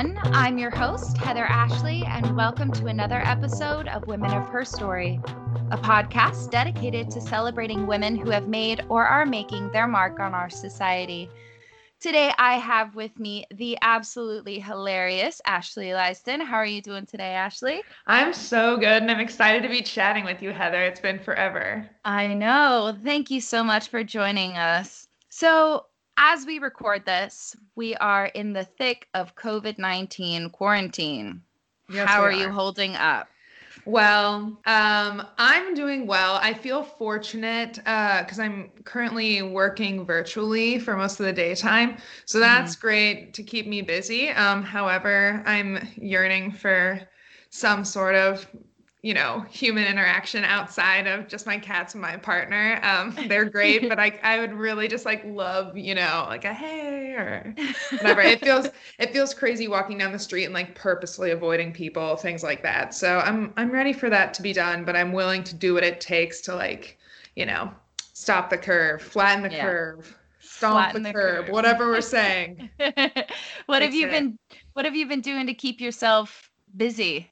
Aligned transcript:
everyone. 0.00 0.34
I'm 0.34 0.56
your 0.56 0.70
host, 0.70 1.18
Heather 1.18 1.44
Ashley, 1.44 2.04
and 2.06 2.34
welcome 2.34 2.72
to 2.72 2.86
another 2.86 3.20
episode 3.20 3.86
of 3.88 4.06
Women 4.06 4.32
of 4.32 4.48
Her 4.48 4.64
Story, 4.64 5.20
a 5.70 5.76
podcast 5.76 6.50
dedicated 6.50 7.10
to 7.10 7.20
celebrating 7.20 7.86
women 7.86 8.16
who 8.16 8.30
have 8.30 8.48
made 8.48 8.82
or 8.88 9.06
are 9.06 9.26
making 9.26 9.70
their 9.72 9.86
mark 9.86 10.18
on 10.18 10.32
our 10.32 10.48
society. 10.48 11.28
Today, 12.00 12.32
I 12.38 12.54
have 12.54 12.94
with 12.94 13.18
me 13.18 13.44
the 13.52 13.76
absolutely 13.82 14.58
hilarious 14.58 15.42
Ashley 15.44 15.92
Leisten. 15.92 16.40
How 16.40 16.56
are 16.56 16.66
you 16.66 16.80
doing 16.80 17.04
today, 17.04 17.34
Ashley? 17.34 17.82
I'm 18.06 18.32
so 18.32 18.78
good, 18.78 19.02
and 19.02 19.10
I'm 19.10 19.20
excited 19.20 19.62
to 19.64 19.68
be 19.68 19.82
chatting 19.82 20.24
with 20.24 20.40
you, 20.40 20.50
Heather. 20.50 20.82
It's 20.82 21.00
been 21.00 21.18
forever. 21.18 21.86
I 22.06 22.28
know. 22.28 22.96
Thank 23.04 23.30
you 23.30 23.42
so 23.42 23.62
much 23.62 23.88
for 23.88 24.02
joining 24.02 24.52
us. 24.52 25.08
So, 25.28 25.84
as 26.20 26.44
we 26.44 26.58
record 26.58 27.04
this, 27.06 27.56
we 27.74 27.96
are 27.96 28.26
in 28.26 28.52
the 28.52 28.64
thick 28.64 29.08
of 29.14 29.34
COVID 29.34 29.78
19 29.78 30.50
quarantine. 30.50 31.42
Yes, 31.88 32.08
How 32.08 32.20
are, 32.20 32.28
are, 32.28 32.32
you 32.32 32.50
holding 32.50 32.94
up? 32.94 33.26
Well, 33.86 34.60
um, 34.66 35.26
I'm 35.38 35.74
doing 35.74 36.06
well. 36.06 36.38
I 36.42 36.52
feel 36.52 36.82
fortunate 36.82 37.76
because 37.76 38.38
uh, 38.38 38.42
I'm 38.42 38.70
currently 38.84 39.40
working 39.42 40.04
virtually 40.04 40.78
for 40.78 40.94
most 40.96 41.18
of 41.18 41.26
the 41.26 41.32
daytime. 41.32 41.96
So 42.26 42.38
that's 42.38 42.76
mm-hmm. 42.76 42.86
great 42.86 43.34
to 43.34 43.42
keep 43.42 43.66
me 43.66 43.80
busy. 43.80 44.28
Um, 44.28 44.62
however, 44.62 45.42
I'm 45.46 45.88
yearning 45.96 46.52
for 46.52 47.00
some 47.48 47.84
sort 47.84 48.14
of 48.14 48.46
you 49.02 49.14
know, 49.14 49.40
human 49.48 49.86
interaction 49.86 50.44
outside 50.44 51.06
of 51.06 51.26
just 51.26 51.46
my 51.46 51.58
cats 51.58 51.94
and 51.94 52.02
my 52.02 52.18
partner. 52.18 52.78
Um, 52.82 53.16
they're 53.28 53.46
great, 53.46 53.88
but 53.88 53.98
I 53.98 54.18
I 54.22 54.38
would 54.38 54.52
really 54.52 54.88
just 54.88 55.06
like 55.06 55.24
love, 55.24 55.76
you 55.76 55.94
know, 55.94 56.26
like 56.28 56.44
a 56.44 56.52
hey 56.52 57.12
or 57.12 57.54
whatever. 57.92 58.20
it 58.20 58.40
feels 58.40 58.68
it 58.98 59.12
feels 59.12 59.32
crazy 59.32 59.68
walking 59.68 59.96
down 59.96 60.12
the 60.12 60.18
street 60.18 60.44
and 60.44 60.52
like 60.52 60.74
purposely 60.74 61.30
avoiding 61.30 61.72
people, 61.72 62.16
things 62.16 62.42
like 62.42 62.62
that. 62.62 62.94
So 62.94 63.18
I'm 63.18 63.54
I'm 63.56 63.70
ready 63.70 63.94
for 63.94 64.10
that 64.10 64.34
to 64.34 64.42
be 64.42 64.52
done, 64.52 64.84
but 64.84 64.96
I'm 64.96 65.12
willing 65.12 65.44
to 65.44 65.54
do 65.54 65.74
what 65.74 65.82
it 65.82 66.00
takes 66.00 66.42
to 66.42 66.54
like, 66.54 66.98
you 67.36 67.46
know, 67.46 67.70
stop 68.12 68.50
the 68.50 68.58
curve, 68.58 69.00
flatten 69.00 69.42
the 69.42 69.50
yeah. 69.50 69.64
curve, 69.64 70.18
stomp 70.40 70.92
the, 70.92 71.00
the, 71.00 71.12
curve, 71.12 71.46
curve. 71.46 71.52
whatever 71.52 71.86
we're 71.88 72.00
saying. 72.02 72.68
what 73.64 73.80
have 73.80 73.94
you 73.94 74.08
it. 74.08 74.10
been 74.10 74.38
what 74.74 74.84
have 74.84 74.94
you 74.94 75.06
been 75.06 75.22
doing 75.22 75.46
to 75.46 75.54
keep 75.54 75.80
yourself 75.80 76.50
busy? 76.76 77.29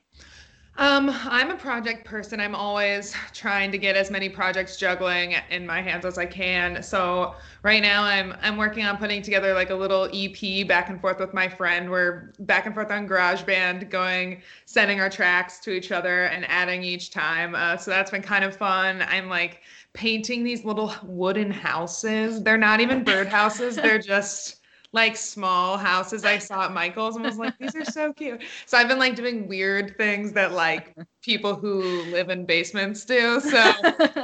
Um, 0.80 1.10
I'm 1.24 1.50
a 1.50 1.56
project 1.56 2.04
person. 2.04 2.38
I'm 2.38 2.54
always 2.54 3.12
trying 3.32 3.72
to 3.72 3.78
get 3.78 3.96
as 3.96 4.12
many 4.12 4.28
projects 4.28 4.76
juggling 4.76 5.34
in 5.50 5.66
my 5.66 5.82
hands 5.82 6.04
as 6.04 6.18
I 6.18 6.26
can. 6.26 6.84
So 6.84 7.34
right 7.64 7.82
now 7.82 8.04
I'm 8.04 8.32
I'm 8.42 8.56
working 8.56 8.84
on 8.84 8.96
putting 8.96 9.20
together 9.20 9.54
like 9.54 9.70
a 9.70 9.74
little 9.74 10.08
EP 10.14 10.68
back 10.68 10.88
and 10.88 11.00
forth 11.00 11.18
with 11.18 11.34
my 11.34 11.48
friend. 11.48 11.90
We're 11.90 12.32
back 12.38 12.66
and 12.66 12.74
forth 12.76 12.92
on 12.92 13.08
GarageBand, 13.08 13.90
going 13.90 14.40
sending 14.66 15.00
our 15.00 15.10
tracks 15.10 15.58
to 15.60 15.72
each 15.72 15.90
other 15.90 16.26
and 16.26 16.48
adding 16.48 16.84
each 16.84 17.10
time. 17.10 17.56
Uh, 17.56 17.76
so 17.76 17.90
that's 17.90 18.12
been 18.12 18.22
kind 18.22 18.44
of 18.44 18.56
fun. 18.56 19.02
I'm 19.08 19.28
like 19.28 19.62
painting 19.94 20.44
these 20.44 20.64
little 20.64 20.94
wooden 21.02 21.50
houses. 21.50 22.40
They're 22.44 22.56
not 22.56 22.78
even 22.78 23.04
birdhouses. 23.04 23.82
They're 23.82 23.98
just 23.98 24.57
like 24.92 25.16
small 25.16 25.76
houses 25.76 26.24
I 26.24 26.38
saw 26.38 26.64
at 26.64 26.72
Michael's 26.72 27.16
and 27.16 27.24
was 27.24 27.36
like, 27.36 27.58
these 27.58 27.76
are 27.76 27.84
so 27.84 28.12
cute. 28.12 28.42
So 28.64 28.78
I've 28.78 28.88
been 28.88 28.98
like 28.98 29.16
doing 29.16 29.46
weird 29.46 29.96
things 29.98 30.32
that 30.32 30.52
like 30.52 30.94
people 31.22 31.54
who 31.54 32.02
live 32.04 32.30
in 32.30 32.46
basements 32.46 33.04
do. 33.04 33.38
So 33.40 33.58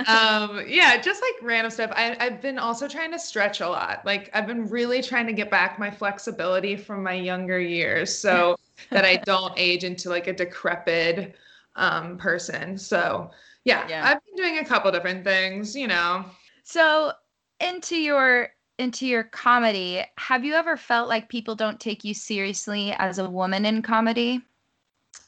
um 0.06 0.64
yeah, 0.66 0.96
just 1.00 1.22
like 1.22 1.42
random 1.42 1.70
stuff. 1.70 1.90
I, 1.94 2.16
I've 2.18 2.40
been 2.40 2.58
also 2.58 2.88
trying 2.88 3.12
to 3.12 3.18
stretch 3.18 3.60
a 3.60 3.68
lot. 3.68 4.06
Like 4.06 4.30
I've 4.32 4.46
been 4.46 4.66
really 4.68 5.02
trying 5.02 5.26
to 5.26 5.34
get 5.34 5.50
back 5.50 5.78
my 5.78 5.90
flexibility 5.90 6.76
from 6.76 7.02
my 7.02 7.14
younger 7.14 7.60
years 7.60 8.16
so 8.16 8.56
that 8.90 9.04
I 9.04 9.16
don't 9.16 9.52
age 9.56 9.84
into 9.84 10.08
like 10.08 10.28
a 10.28 10.32
decrepit 10.32 11.34
um 11.76 12.16
person. 12.16 12.78
So 12.78 13.30
yeah, 13.64 13.86
yeah, 13.88 14.02
I've 14.06 14.20
been 14.24 14.36
doing 14.36 14.58
a 14.58 14.64
couple 14.64 14.90
different 14.92 15.24
things, 15.24 15.76
you 15.76 15.88
know. 15.88 16.24
So 16.62 17.12
into 17.60 17.96
your 17.96 18.48
into 18.78 19.06
your 19.06 19.24
comedy, 19.24 20.02
have 20.18 20.44
you 20.44 20.54
ever 20.54 20.76
felt 20.76 21.08
like 21.08 21.28
people 21.28 21.54
don't 21.54 21.80
take 21.80 22.04
you 22.04 22.14
seriously 22.14 22.92
as 22.92 23.18
a 23.18 23.28
woman 23.28 23.64
in 23.64 23.82
comedy? 23.82 24.40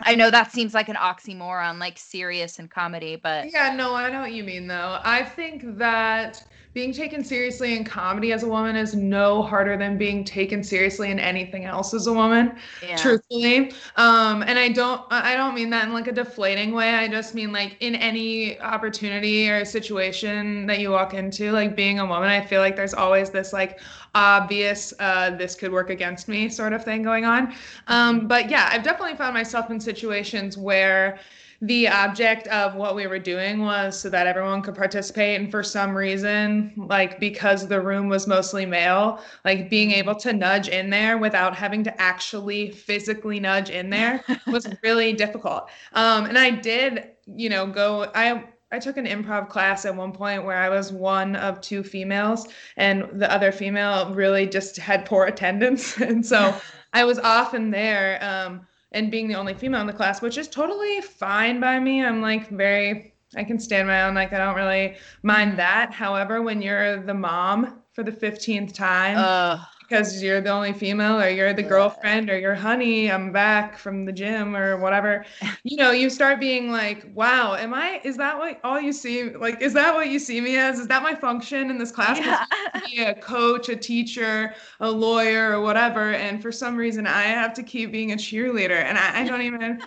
I 0.00 0.14
know 0.14 0.30
that 0.30 0.52
seems 0.52 0.74
like 0.74 0.88
an 0.88 0.96
oxymoron, 0.96 1.78
like 1.78 1.96
serious 1.96 2.58
and 2.58 2.70
comedy, 2.70 3.16
but 3.16 3.50
yeah, 3.52 3.74
no, 3.74 3.94
I 3.94 4.10
know 4.10 4.20
what 4.20 4.32
you 4.32 4.44
mean 4.44 4.66
though. 4.66 4.98
I 5.02 5.22
think 5.22 5.78
that 5.78 6.42
being 6.76 6.92
taken 6.92 7.25
seriously 7.25 7.75
in 7.75 7.84
comedy 7.84 8.32
as 8.34 8.42
a 8.42 8.47
woman 8.47 8.76
is 8.76 8.94
no 8.94 9.42
harder 9.42 9.78
than 9.78 9.97
being 9.97 10.22
taken 10.22 10.62
seriously 10.62 11.10
in 11.10 11.19
anything 11.19 11.64
else 11.64 11.94
as 11.94 12.06
a 12.06 12.12
woman 12.12 12.54
yeah. 12.87 12.94
truthfully. 12.97 13.72
Um 13.97 14.42
and 14.42 14.59
i 14.59 14.69
don't 14.69 15.00
i 15.10 15.34
don't 15.36 15.54
mean 15.54 15.70
that 15.70 15.84
in 15.86 15.94
like 15.94 16.06
a 16.06 16.12
deflating 16.12 16.72
way. 16.72 16.91
I 16.92 17.09
just 17.09 17.34
mean 17.34 17.50
like 17.50 17.78
in 17.81 17.94
any 17.94 18.60
opportunity 18.60 19.48
or 19.48 19.65
situation 19.65 20.66
that 20.66 20.78
you 20.78 20.91
walk 20.91 21.15
into 21.15 21.50
like 21.50 21.75
being 21.75 21.98
a 21.98 22.04
woman 22.04 22.28
i 22.28 22.44
feel 22.44 22.60
like 22.60 22.76
there's 22.76 22.92
always 22.92 23.31
this 23.31 23.54
like 23.54 23.81
obvious 24.15 24.92
uh, 24.98 25.31
this 25.31 25.54
could 25.54 25.72
work 25.72 25.88
against 25.88 26.28
me 26.28 26.50
sort 26.50 26.75
of 26.75 26.84
thing 26.84 27.03
going 27.03 27.25
on. 27.25 27.54
Um 27.86 28.28
but 28.28 28.50
yeah 28.50 28.69
i've 28.70 28.82
definitely 28.82 29.16
found 29.16 29.32
myself 29.32 29.70
in 29.70 29.81
situations 29.81 30.59
where 30.59 31.19
the 31.62 31.88
object 31.88 32.46
of 32.48 32.74
what 32.74 32.94
we 32.94 33.06
were 33.06 33.18
doing 33.18 33.60
was 33.60 33.98
so 33.98 34.10
that 34.10 34.26
everyone 34.26 34.62
could 34.62 34.74
participate 34.74 35.40
and 35.40 35.50
for 35.50 35.62
some 35.62 35.96
reason 35.96 36.72
like 36.76 37.18
because 37.18 37.66
the 37.66 37.80
room 37.80 38.08
was 38.08 38.26
mostly 38.26 38.66
male 38.66 39.20
like 39.44 39.70
being 39.70 39.90
able 39.90 40.14
to 40.14 40.32
nudge 40.32 40.68
in 40.68 40.90
there 40.90 41.18
without 41.18 41.54
having 41.54 41.82
to 41.82 42.00
actually 42.00 42.70
physically 42.70 43.40
nudge 43.40 43.70
in 43.70 43.88
there 43.90 44.22
was 44.46 44.68
really 44.82 45.12
difficult 45.12 45.68
um 45.94 46.26
and 46.26 46.38
i 46.38 46.50
did 46.50 47.10
you 47.26 47.48
know 47.48 47.66
go 47.66 48.10
i 48.14 48.44
I 48.72 48.80
took 48.80 48.96
an 48.96 49.06
improv 49.06 49.48
class 49.48 49.84
at 49.84 49.94
one 49.94 50.12
point 50.12 50.44
where 50.44 50.56
I 50.56 50.68
was 50.68 50.92
one 50.92 51.36
of 51.36 51.60
two 51.60 51.84
females, 51.84 52.48
and 52.76 53.08
the 53.12 53.32
other 53.32 53.52
female 53.52 54.12
really 54.12 54.46
just 54.46 54.76
had 54.76 55.06
poor 55.06 55.26
attendance. 55.26 55.96
And 56.00 56.26
so 56.26 56.54
I 56.92 57.04
was 57.04 57.18
often 57.20 57.70
there. 57.70 58.18
Um, 58.22 58.66
and 58.96 59.10
being 59.10 59.28
the 59.28 59.34
only 59.34 59.52
female 59.52 59.82
in 59.82 59.86
the 59.86 59.92
class, 59.92 60.22
which 60.22 60.38
is 60.38 60.48
totally 60.48 61.02
fine 61.02 61.60
by 61.60 61.78
me. 61.78 62.02
I'm 62.02 62.22
like 62.22 62.48
very, 62.48 63.12
I 63.36 63.44
can 63.44 63.58
stand 63.58 63.86
my 63.86 64.02
own. 64.02 64.14
Like 64.14 64.32
I 64.32 64.38
don't 64.38 64.56
really 64.56 64.96
mind 65.22 65.58
that. 65.58 65.92
However, 65.92 66.40
when 66.40 66.62
you're 66.62 67.02
the 67.02 67.14
mom 67.14 67.82
for 67.92 68.02
the 68.02 68.10
15th 68.10 68.72
time, 68.72 69.18
uh, 69.18 69.62
because 69.88 70.22
you're 70.22 70.41
the 70.41 70.50
only 70.50 70.72
female 70.72 71.20
or 71.20 71.28
you're 71.28 71.52
the 71.52 71.62
girlfriend 71.62 72.28
or 72.30 72.38
you're 72.38 72.54
honey 72.54 73.10
i'm 73.10 73.32
back 73.32 73.78
from 73.78 74.04
the 74.04 74.12
gym 74.12 74.56
or 74.56 74.76
whatever. 74.78 75.24
You 75.62 75.76
know 75.76 75.91
you 75.91 76.10
start 76.10 76.41
being 76.41 76.70
like 76.70 77.06
wow 77.14 77.54
am 77.54 77.74
i 77.74 78.00
is 78.04 78.16
that 78.16 78.38
what 78.38 78.60
all 78.64 78.80
you 78.80 78.92
see 78.92 79.30
like 79.30 79.60
is 79.60 79.72
that 79.74 79.94
what 79.94 80.08
you 80.08 80.19
see 80.19 80.41
me 80.41 80.56
as? 80.56 80.78
Is 80.78 80.88
that 80.88 81.02
my 81.02 81.14
function 81.14 81.70
in 81.70 81.78
this 81.78 81.92
class? 81.92 82.19
Yeah. 82.19 82.44
be 82.86 83.02
a 83.02 83.14
coach 83.14 83.69
a 83.69 83.76
teacher 83.76 84.54
a 84.80 84.91
lawyer 84.91 85.52
or 85.52 85.60
whatever 85.60 86.12
and 86.12 86.42
for 86.42 86.53
some 86.53 86.76
reason 86.76 87.06
i 87.06 87.22
have 87.22 87.53
to 87.54 87.62
keep 87.62 87.92
being 87.92 88.12
a 88.12 88.16
cheerleader 88.16 88.82
and 88.82 88.98
i, 88.98 89.20
I 89.20 89.24
don't 89.24 89.42
even 89.42 89.82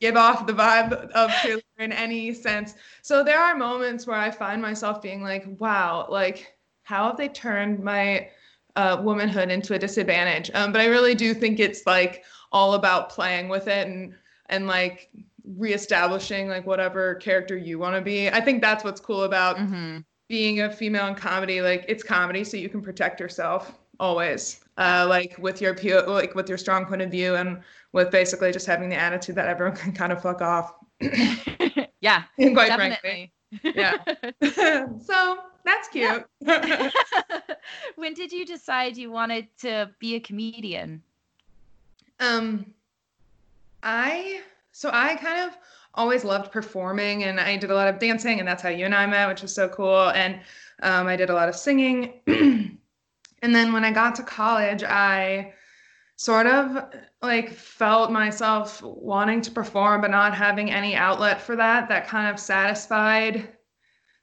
give 0.00 0.16
off 0.16 0.46
the 0.46 0.52
vibe 0.52 0.92
of 1.10 1.30
cheerleader 1.30 1.62
in 1.78 1.92
any 1.92 2.32
sense. 2.32 2.74
So 3.02 3.22
there 3.22 3.38
are 3.38 3.56
moments 3.56 4.06
where 4.06 4.16
i 4.16 4.30
find 4.30 4.60
myself 4.62 5.02
being 5.02 5.22
like 5.22 5.44
wow 5.58 6.06
like 6.10 6.56
how 6.84 7.08
have 7.08 7.16
they 7.16 7.28
turned 7.28 7.82
my 7.82 8.28
uh, 8.76 9.00
womanhood 9.02 9.50
into 9.50 9.74
a 9.74 9.78
disadvantage. 9.78 10.50
Um, 10.54 10.70
but 10.70 10.80
I 10.80 10.86
really 10.86 11.14
do 11.14 11.34
think 11.34 11.58
it's 11.58 11.86
like 11.86 12.24
all 12.52 12.74
about 12.74 13.10
playing 13.10 13.48
with 13.48 13.68
it 13.68 13.88
and 13.88 14.14
and 14.48 14.66
like 14.66 15.10
reestablishing 15.56 16.48
like 16.48 16.66
whatever 16.66 17.14
character 17.16 17.56
you 17.56 17.78
want 17.78 17.96
to 17.96 18.02
be. 18.02 18.28
I 18.28 18.40
think 18.40 18.62
that's 18.62 18.84
what's 18.84 19.00
cool 19.00 19.24
about 19.24 19.56
mm-hmm. 19.56 19.98
being 20.28 20.60
a 20.60 20.72
female 20.72 21.06
in 21.06 21.14
comedy. 21.14 21.60
Like 21.60 21.84
it's 21.88 22.02
comedy, 22.02 22.44
so 22.44 22.56
you 22.56 22.68
can 22.68 22.82
protect 22.82 23.20
yourself 23.20 23.78
always. 23.98 24.60
Uh, 24.78 25.06
like 25.08 25.36
with 25.38 25.62
your 25.62 25.74
like 26.06 26.34
with 26.34 26.48
your 26.48 26.58
strong 26.58 26.84
point 26.84 27.02
of 27.02 27.10
view 27.10 27.36
and 27.36 27.62
with 27.92 28.10
basically 28.10 28.52
just 28.52 28.66
having 28.66 28.88
the 28.90 28.96
attitude 28.96 29.34
that 29.34 29.48
everyone 29.48 29.76
can 29.76 29.92
kind 29.92 30.12
of 30.12 30.20
fuck 30.22 30.42
off. 30.42 30.74
yeah, 31.00 32.24
quite 32.36 32.68
definitely. 32.68 33.32
frankly. 33.52 33.74
Yeah. 33.74 33.96
so 34.98 35.38
that's 35.66 35.88
cute. 35.88 36.24
when 37.96 38.14
did 38.14 38.32
you 38.32 38.46
decide 38.46 38.96
you 38.96 39.10
wanted 39.10 39.48
to 39.58 39.90
be 39.98 40.14
a 40.14 40.20
comedian? 40.20 41.02
Um, 42.20 42.72
I 43.82 44.40
so 44.72 44.90
I 44.92 45.16
kind 45.16 45.48
of 45.48 45.56
always 45.94 46.24
loved 46.24 46.52
performing, 46.52 47.24
and 47.24 47.40
I 47.40 47.56
did 47.56 47.70
a 47.70 47.74
lot 47.74 47.88
of 47.88 47.98
dancing, 47.98 48.38
and 48.38 48.48
that's 48.48 48.62
how 48.62 48.68
you 48.68 48.84
and 48.84 48.94
I 48.94 49.06
met, 49.06 49.28
which 49.28 49.42
was 49.42 49.54
so 49.54 49.68
cool. 49.68 50.10
And 50.10 50.40
um, 50.82 51.06
I 51.06 51.16
did 51.16 51.30
a 51.30 51.34
lot 51.34 51.48
of 51.48 51.56
singing. 51.56 52.20
and 52.26 52.78
then 53.42 53.72
when 53.72 53.84
I 53.84 53.90
got 53.90 54.14
to 54.16 54.22
college, 54.22 54.82
I 54.82 55.52
sort 56.16 56.46
of 56.46 56.84
like 57.22 57.50
felt 57.50 58.10
myself 58.10 58.82
wanting 58.82 59.42
to 59.42 59.50
perform 59.50 60.00
but 60.00 60.10
not 60.10 60.34
having 60.34 60.70
any 60.70 60.94
outlet 60.94 61.42
for 61.42 61.56
that 61.56 61.88
that 61.90 62.06
kind 62.06 62.32
of 62.32 62.40
satisfied 62.40 63.55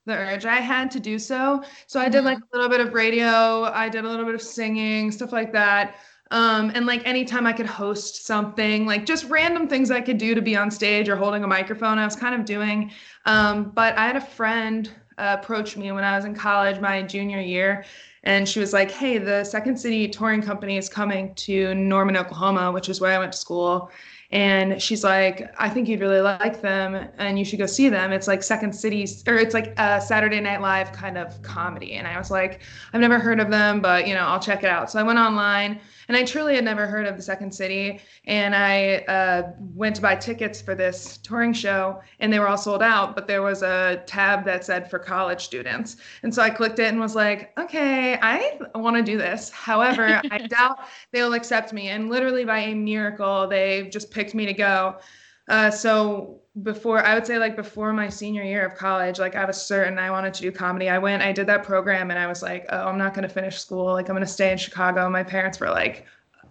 the 0.05 0.13
urge 0.13 0.45
I 0.45 0.57
had 0.57 0.91
to 0.91 0.99
do 0.99 1.17
so. 1.17 1.63
So 1.87 1.99
I 1.99 2.09
did 2.09 2.23
like 2.23 2.37
mm-hmm. 2.37 2.57
a 2.57 2.57
little 2.57 2.69
bit 2.69 2.85
of 2.85 2.93
radio, 2.93 3.63
I 3.63 3.89
did 3.89 4.05
a 4.05 4.09
little 4.09 4.25
bit 4.25 4.35
of 4.35 4.41
singing, 4.41 5.11
stuff 5.11 5.31
like 5.31 5.51
that. 5.53 5.95
Um, 6.31 6.71
and 6.73 6.87
like 6.87 7.05
anytime 7.05 7.45
I 7.45 7.53
could 7.53 7.67
host 7.67 8.25
something, 8.25 8.87
like 8.87 9.05
just 9.05 9.29
random 9.29 9.67
things 9.67 9.91
I 9.91 10.01
could 10.01 10.17
do 10.17 10.33
to 10.33 10.41
be 10.41 10.55
on 10.55 10.71
stage 10.71 11.07
or 11.07 11.15
holding 11.15 11.43
a 11.43 11.47
microphone, 11.47 11.99
I 11.99 12.05
was 12.05 12.15
kind 12.15 12.33
of 12.33 12.43
doing. 12.43 12.91
Um, 13.25 13.71
but 13.75 13.95
I 13.97 14.07
had 14.07 14.15
a 14.15 14.21
friend 14.21 14.89
uh, 15.17 15.37
approach 15.39 15.77
me 15.77 15.91
when 15.91 16.03
I 16.03 16.15
was 16.15 16.25
in 16.25 16.33
college, 16.33 16.79
my 16.79 17.03
junior 17.03 17.39
year, 17.39 17.85
and 18.23 18.49
she 18.49 18.59
was 18.59 18.73
like, 18.73 18.89
"Hey, 18.89 19.19
the 19.19 19.43
Second 19.43 19.77
City 19.77 20.07
Touring 20.07 20.41
Company 20.41 20.77
is 20.77 20.89
coming 20.89 21.35
to 21.35 21.75
Norman, 21.75 22.17
Oklahoma, 22.17 22.71
which 22.71 22.89
is 22.89 22.99
where 22.99 23.11
I 23.11 23.19
went 23.19 23.33
to 23.33 23.37
school." 23.37 23.91
And 24.33 24.81
she's 24.81 25.03
like, 25.03 25.53
"I 25.59 25.69
think 25.69 25.87
you'd 25.87 25.99
really 25.99 26.19
like 26.19 26.59
them, 26.59 27.07
and 27.19 27.37
you 27.37 27.45
should 27.45 27.59
go 27.59 27.67
see 27.67 27.87
them. 27.87 28.11
It's 28.11 28.27
like 28.27 28.41
Second 28.41 28.73
City, 28.73 29.07
or 29.27 29.35
it's 29.35 29.53
like 29.53 29.75
a 29.77 30.01
Saturday 30.01 30.39
Night 30.41 30.59
Live 30.59 30.91
kind 30.91 31.19
of 31.19 31.39
comedy." 31.43 31.93
And 31.93 32.07
I 32.07 32.17
was 32.17 32.31
like, 32.31 32.59
"I've 32.93 32.99
never 32.99 33.19
heard 33.19 33.39
of 33.39 33.51
them, 33.51 33.79
but 33.79 34.07
you 34.07 34.15
know, 34.15 34.21
I'll 34.21 34.39
check 34.39 34.63
it 34.63 34.69
out." 34.69 34.89
So 34.89 34.99
I 34.99 35.03
went 35.03 35.19
online 35.19 35.79
and 36.13 36.21
I 36.21 36.25
truly 36.25 36.53
had 36.53 36.63
never 36.63 36.85
heard 36.85 37.07
of 37.07 37.17
the 37.17 37.23
Second 37.23 37.51
City. 37.51 37.99
And 38.25 38.55
I 38.55 38.97
uh, 39.07 39.51
went 39.73 39.95
to 39.95 40.01
buy 40.01 40.15
tickets 40.15 40.61
for 40.61 40.75
this 40.75 41.17
touring 41.17 41.53
show, 41.53 42.01
and 42.19 42.31
they 42.31 42.37
were 42.37 42.47
all 42.47 42.57
sold 42.57 42.83
out. 42.83 43.15
But 43.15 43.25
there 43.25 43.41
was 43.41 43.63
a 43.63 44.03
tab 44.05 44.45
that 44.45 44.63
said 44.63 44.91
for 44.91 44.99
college 44.99 45.43
students, 45.43 45.97
and 46.21 46.33
so 46.33 46.43
I 46.43 46.51
clicked 46.51 46.77
it 46.77 46.85
and 46.85 46.99
was 46.99 47.15
like, 47.15 47.57
okay, 47.57 48.19
I 48.21 48.59
want 48.75 48.95
to 48.95 49.01
do 49.01 49.17
this. 49.17 49.49
However, 49.49 50.21
I 50.29 50.37
doubt 50.47 50.81
they'll 51.11 51.33
accept 51.33 51.73
me. 51.73 51.89
And 51.89 52.09
literally 52.09 52.45
by 52.45 52.59
a 52.59 52.75
miracle, 52.75 53.47
they 53.47 53.89
just 53.89 54.11
picked 54.11 54.35
me 54.35 54.45
to 54.45 54.53
go. 54.53 54.97
Uh, 55.47 55.69
so 55.69 56.41
before 56.61 57.03
I 57.03 57.15
would 57.15 57.25
say 57.25 57.39
like 57.39 57.55
before 57.55 57.91
my 57.93 58.09
senior 58.09 58.43
year 58.43 58.65
of 58.65 58.75
college, 58.75 59.17
like 59.17 59.35
I 59.35 59.45
was 59.45 59.61
certain 59.61 59.97
I 59.97 60.11
wanted 60.11 60.33
to 60.35 60.41
do 60.41 60.51
comedy. 60.51 60.89
I 60.89 60.99
went, 60.99 61.23
I 61.23 61.31
did 61.31 61.47
that 61.47 61.63
program 61.63 62.11
and 62.11 62.19
I 62.19 62.27
was 62.27 62.43
like, 62.43 62.65
oh, 62.69 62.87
I'm 62.87 62.97
not 62.97 63.13
going 63.13 63.27
to 63.27 63.33
finish 63.33 63.57
school. 63.59 63.93
Like 63.93 64.07
I'm 64.07 64.15
going 64.15 64.25
to 64.25 64.31
stay 64.31 64.51
in 64.51 64.57
Chicago. 64.57 65.09
My 65.09 65.23
parents 65.23 65.59
were 65.59 65.69
like, 65.69 66.05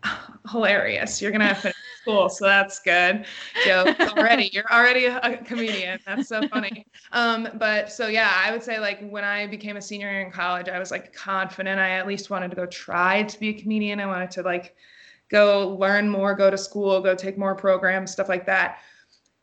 hilarious. 0.50 1.22
You're 1.22 1.30
going 1.30 1.46
to 1.46 1.54
finish 1.54 1.76
school. 2.00 2.28
So 2.28 2.46
that's 2.46 2.80
good. 2.80 3.24
Joe, 3.64 3.94
already, 4.00 4.50
you're 4.52 4.70
already 4.72 5.06
a 5.06 5.36
comedian. 5.44 6.00
That's 6.04 6.28
so 6.28 6.46
funny. 6.48 6.86
Um, 7.12 7.48
but 7.54 7.92
so 7.92 8.08
yeah, 8.08 8.32
I 8.34 8.50
would 8.50 8.62
say 8.62 8.80
like 8.80 9.08
when 9.08 9.22
I 9.22 9.46
became 9.46 9.76
a 9.76 9.82
senior 9.82 10.20
in 10.20 10.32
college, 10.32 10.68
I 10.68 10.80
was 10.80 10.90
like 10.90 11.12
confident. 11.12 11.78
I 11.78 11.90
at 11.90 12.08
least 12.08 12.30
wanted 12.30 12.50
to 12.50 12.56
go 12.56 12.66
try 12.66 13.22
to 13.22 13.40
be 13.40 13.50
a 13.50 13.54
comedian. 13.54 14.00
I 14.00 14.06
wanted 14.06 14.32
to 14.32 14.42
like 14.42 14.74
go 15.32 15.76
learn 15.81 16.08
more, 16.08 16.34
go 16.34 16.50
to 16.50 16.58
school, 16.58 17.00
go 17.00 17.14
take 17.14 17.38
more 17.38 17.55
programs, 17.55 18.12
stuff 18.12 18.29
like 18.29 18.46
that. 18.46 18.79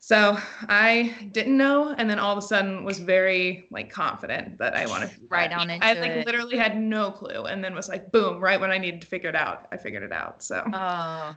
So 0.01 0.38
I 0.69 1.13
didn't 1.33 1.57
know, 1.57 1.94
and 1.97 2.09
then 2.09 2.19
all 2.19 2.31
of 2.31 2.38
a 2.38 2.41
sudden 2.41 2.86
was 2.86 3.00
very 3.00 3.68
like 3.69 3.91
confident 3.91 4.57
that 4.57 4.74
I 4.74 4.86
wanted 4.86 5.09
to 5.09 5.18
right 5.27 5.51
on 5.51 5.69
it. 5.69 5.83
I 5.83 5.94
like 5.94 6.12
it. 6.12 6.25
literally 6.25 6.57
had 6.57 6.80
no 6.80 7.12
clue, 7.12 7.44
and 7.44 7.62
then 7.62 7.75
was 7.75 7.89
like, 7.89 8.09
boom! 8.12 8.39
Right 8.39 8.62
when 8.62 8.71
I 8.71 8.77
needed 8.77 9.01
to 9.01 9.07
figure 9.07 9.30
it 9.30 9.36
out, 9.36 9.68
I 9.74 9.77
figured 9.77 10.03
it 10.03 10.13
out. 10.13 10.41
So 10.41 10.63
oh, 10.74 11.36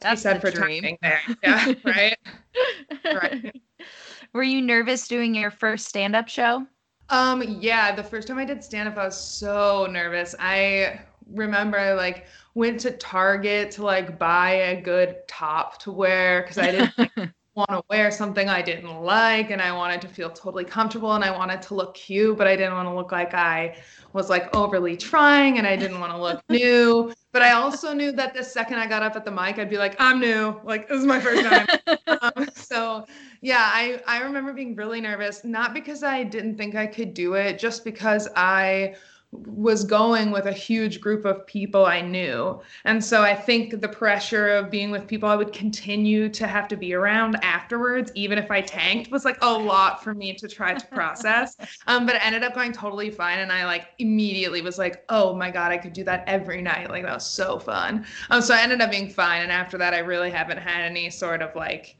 that's 0.00 0.22
said 0.22 0.40
for 0.40 0.52
dream. 0.52 0.96
there. 1.02 1.20
Yeah, 1.42 1.72
right. 1.84 2.16
right. 3.04 3.52
Were 4.32 4.44
you 4.44 4.62
nervous 4.62 5.08
doing 5.08 5.34
your 5.34 5.50
first 5.50 5.86
stand-up 5.86 6.28
show? 6.28 6.66
Um, 7.10 7.42
yeah, 7.60 7.94
the 7.94 8.02
first 8.02 8.28
time 8.28 8.38
I 8.38 8.44
did 8.44 8.62
stand-up, 8.62 8.96
I 8.96 9.06
was 9.06 9.20
so 9.20 9.86
nervous. 9.90 10.34
I 10.38 11.00
remember 11.30 11.78
I 11.78 11.92
like 11.92 12.26
went 12.54 12.80
to 12.80 12.90
Target 12.92 13.70
to 13.72 13.84
like 13.84 14.18
buy 14.18 14.50
a 14.50 14.80
good 14.80 15.16
top 15.28 15.78
to 15.82 15.92
wear 15.92 16.42
because 16.42 16.58
I 16.58 16.70
didn't. 16.70 16.98
Like, 16.98 17.30
want 17.54 17.70
to 17.70 17.82
wear 17.88 18.10
something 18.10 18.48
I 18.48 18.62
didn't 18.62 19.00
like 19.02 19.50
and 19.50 19.62
I 19.62 19.72
wanted 19.72 20.00
to 20.02 20.08
feel 20.08 20.28
totally 20.28 20.64
comfortable 20.64 21.12
and 21.12 21.22
I 21.22 21.30
wanted 21.30 21.62
to 21.62 21.74
look 21.74 21.94
cute, 21.94 22.36
but 22.36 22.48
I 22.48 22.56
didn't 22.56 22.74
want 22.74 22.88
to 22.88 22.94
look 22.94 23.12
like 23.12 23.32
I 23.32 23.76
was 24.12 24.28
like 24.28 24.54
overly 24.56 24.96
trying 24.96 25.58
and 25.58 25.66
I 25.66 25.76
didn't 25.76 26.00
want 26.00 26.12
to 26.12 26.18
look 26.18 26.42
new. 26.48 27.12
But 27.30 27.42
I 27.42 27.52
also 27.52 27.92
knew 27.92 28.10
that 28.12 28.34
the 28.34 28.42
second 28.42 28.78
I 28.78 28.86
got 28.86 29.02
up 29.02 29.14
at 29.14 29.24
the 29.24 29.30
mic, 29.30 29.58
I'd 29.58 29.70
be 29.70 29.78
like, 29.78 29.94
I'm 30.00 30.20
new. 30.20 30.60
Like, 30.64 30.88
this 30.88 30.98
is 30.98 31.06
my 31.06 31.20
first 31.20 31.44
time. 31.44 31.66
um, 32.20 32.48
so, 32.54 33.06
yeah, 33.40 33.70
I, 33.72 34.02
I 34.06 34.22
remember 34.22 34.52
being 34.52 34.74
really 34.74 35.00
nervous, 35.00 35.44
not 35.44 35.74
because 35.74 36.02
I 36.02 36.24
didn't 36.24 36.56
think 36.56 36.74
I 36.74 36.86
could 36.86 37.14
do 37.14 37.34
it, 37.34 37.58
just 37.58 37.84
because 37.84 38.28
I 38.36 38.96
was 39.46 39.84
going 39.84 40.30
with 40.30 40.46
a 40.46 40.52
huge 40.52 41.00
group 41.00 41.24
of 41.24 41.46
people 41.46 41.86
I 41.86 42.00
knew. 42.00 42.60
And 42.84 43.04
so 43.04 43.22
I 43.22 43.34
think 43.34 43.80
the 43.80 43.88
pressure 43.88 44.48
of 44.50 44.70
being 44.70 44.90
with 44.90 45.06
people 45.06 45.28
I 45.28 45.36
would 45.36 45.52
continue 45.52 46.28
to 46.30 46.46
have 46.46 46.68
to 46.68 46.76
be 46.76 46.94
around 46.94 47.36
afterwards, 47.42 48.12
even 48.14 48.38
if 48.38 48.50
I 48.50 48.60
tanked, 48.60 49.10
was 49.10 49.24
like 49.24 49.38
a 49.42 49.52
lot 49.52 50.02
for 50.02 50.14
me 50.14 50.34
to 50.34 50.48
try 50.48 50.74
to 50.74 50.86
process. 50.88 51.56
um, 51.86 52.06
but 52.06 52.16
it 52.16 52.24
ended 52.24 52.42
up 52.42 52.54
going 52.54 52.72
totally 52.72 53.10
fine. 53.10 53.40
And 53.40 53.50
I 53.50 53.64
like 53.64 53.88
immediately 53.98 54.60
was 54.60 54.78
like, 54.78 55.04
oh 55.08 55.34
my 55.34 55.50
God, 55.50 55.72
I 55.72 55.78
could 55.78 55.92
do 55.92 56.04
that 56.04 56.24
every 56.26 56.62
night. 56.62 56.90
Like 56.90 57.04
that 57.04 57.14
was 57.14 57.26
so 57.26 57.58
fun. 57.58 58.06
Um, 58.30 58.40
so 58.40 58.54
I 58.54 58.60
ended 58.60 58.80
up 58.80 58.90
being 58.90 59.10
fine. 59.10 59.42
And 59.42 59.52
after 59.52 59.78
that, 59.78 59.94
I 59.94 59.98
really 59.98 60.30
haven't 60.30 60.58
had 60.58 60.82
any 60.82 61.10
sort 61.10 61.42
of 61.42 61.54
like, 61.56 61.96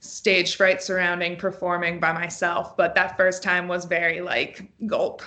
stage 0.00 0.56
fright 0.56 0.82
surrounding 0.82 1.34
performing 1.34 1.98
by 1.98 2.12
myself 2.12 2.76
but 2.76 2.94
that 2.94 3.16
first 3.16 3.42
time 3.42 3.66
was 3.66 3.86
very 3.86 4.20
like 4.20 4.70
gulp 4.86 5.22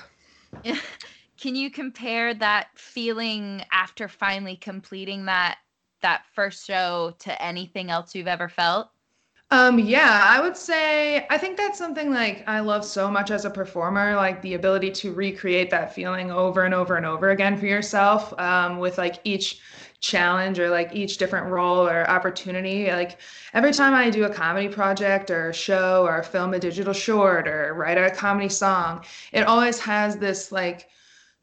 can 1.37 1.55
you 1.55 1.69
compare 1.69 2.33
that 2.33 2.67
feeling 2.75 3.63
after 3.71 4.07
finally 4.07 4.55
completing 4.55 5.25
that 5.25 5.57
that 6.01 6.23
first 6.33 6.65
show 6.65 7.15
to 7.19 7.41
anything 7.41 7.89
else 7.89 8.13
you've 8.13 8.27
ever 8.27 8.49
felt? 8.49 8.89
Um, 9.49 9.79
yeah, 9.79 10.23
I 10.25 10.41
would 10.41 10.57
say 10.57 11.25
I 11.29 11.37
think 11.37 11.55
that's 11.55 11.77
something 11.77 12.11
like 12.11 12.43
I 12.47 12.59
love 12.59 12.83
so 12.83 13.09
much 13.09 13.31
as 13.31 13.45
a 13.45 13.49
performer, 13.49 14.15
like 14.15 14.41
the 14.41 14.55
ability 14.55 14.91
to 14.91 15.13
recreate 15.13 15.69
that 15.69 15.95
feeling 15.95 16.31
over 16.31 16.63
and 16.65 16.73
over 16.73 16.97
and 16.97 17.05
over 17.05 17.29
again 17.29 17.57
for 17.57 17.65
yourself 17.65 18.37
um, 18.39 18.77
with 18.77 18.97
like 18.97 19.21
each 19.23 19.61
challenge 20.01 20.59
or 20.59 20.69
like 20.69 20.93
each 20.93 21.17
different 21.17 21.47
role 21.47 21.87
or 21.87 22.09
opportunity. 22.09 22.87
Like 22.91 23.21
every 23.53 23.71
time 23.71 23.93
I 23.93 24.09
do 24.09 24.25
a 24.25 24.33
comedy 24.33 24.67
project 24.67 25.31
or 25.31 25.49
a 25.49 25.53
show 25.53 26.05
or 26.05 26.21
film 26.23 26.53
a 26.53 26.59
digital 26.59 26.93
short 26.93 27.47
or 27.47 27.73
write 27.73 27.97
a 27.97 28.11
comedy 28.13 28.49
song, 28.49 29.05
it 29.31 29.43
always 29.47 29.79
has 29.79 30.17
this 30.17 30.51
like 30.51 30.89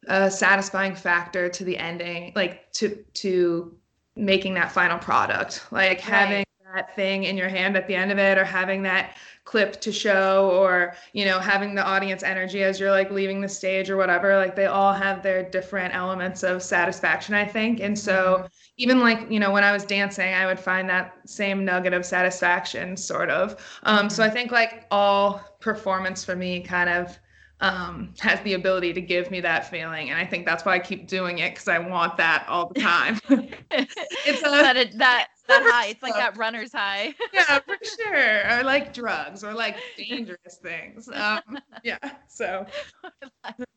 a 0.07 0.29
satisfying 0.29 0.95
factor 0.95 1.49
to 1.49 1.63
the 1.63 1.77
ending, 1.77 2.31
like 2.35 2.71
to 2.73 3.03
to 3.15 3.75
making 4.15 4.53
that 4.55 4.71
final 4.71 4.97
product. 4.97 5.65
Like 5.71 5.89
right. 5.89 6.01
having 6.01 6.45
that 6.73 6.95
thing 6.95 7.23
in 7.23 7.37
your 7.37 7.49
hand 7.49 7.77
at 7.77 7.87
the 7.87 7.95
end 7.95 8.11
of 8.11 8.17
it, 8.17 8.37
or 8.37 8.43
having 8.43 8.83
that 8.83 9.15
clip 9.43 9.79
to 9.79 9.91
show, 9.91 10.49
or 10.53 10.95
you 11.13 11.25
know, 11.25 11.39
having 11.39 11.75
the 11.75 11.85
audience 11.85 12.23
energy 12.23 12.63
as 12.63 12.79
you're 12.79 12.91
like 12.91 13.11
leaving 13.11 13.41
the 13.41 13.49
stage 13.49 13.89
or 13.89 13.97
whatever. 13.97 14.35
Like 14.35 14.55
they 14.55 14.65
all 14.65 14.93
have 14.93 15.21
their 15.21 15.43
different 15.43 15.93
elements 15.93 16.43
of 16.43 16.63
satisfaction, 16.63 17.35
I 17.35 17.45
think. 17.45 17.79
And 17.79 17.97
so 17.97 18.37
mm-hmm. 18.37 18.45
even 18.77 18.99
like 18.99 19.29
you 19.29 19.39
know, 19.39 19.51
when 19.51 19.63
I 19.63 19.71
was 19.71 19.85
dancing, 19.85 20.33
I 20.33 20.45
would 20.45 20.59
find 20.59 20.89
that 20.89 21.13
same 21.25 21.63
nugget 21.63 21.93
of 21.93 22.05
satisfaction, 22.05 22.97
sort 22.97 23.29
of. 23.29 23.55
Um, 23.83 23.97
mm-hmm. 23.97 24.09
So 24.09 24.23
I 24.23 24.29
think 24.29 24.51
like 24.51 24.85
all 24.91 25.41
performance 25.59 26.23
for 26.23 26.35
me 26.35 26.61
kind 26.61 26.89
of 26.89 27.17
um, 27.61 28.13
has 28.19 28.41
the 28.41 28.53
ability 28.53 28.93
to 28.93 29.01
give 29.01 29.31
me 29.31 29.39
that 29.41 29.69
feeling. 29.69 30.09
And 30.09 30.19
I 30.19 30.25
think 30.25 30.45
that's 30.45 30.65
why 30.65 30.73
I 30.73 30.79
keep 30.79 31.07
doing 31.07 31.39
it 31.39 31.53
because 31.53 31.67
I 31.67 31.79
want 31.79 32.17
that 32.17 32.45
all 32.49 32.71
the 32.73 32.81
time. 32.81 33.19
it's 33.29 34.41
a, 34.41 34.49
that, 34.49 34.77
it, 34.77 34.97
that, 34.97 35.27
that 35.47 35.63
high. 35.65 35.87
It's 35.87 36.03
like 36.03 36.15
that 36.15 36.37
runner's 36.37 36.73
high. 36.73 37.13
yeah, 37.33 37.59
for 37.59 37.77
sure. 37.83 38.59
Or 38.59 38.63
like 38.63 38.93
drugs 38.93 39.43
or 39.43 39.53
like 39.53 39.77
dangerous 39.97 40.57
things. 40.61 41.07
Um, 41.09 41.59
yeah. 41.83 41.97
So 42.27 42.65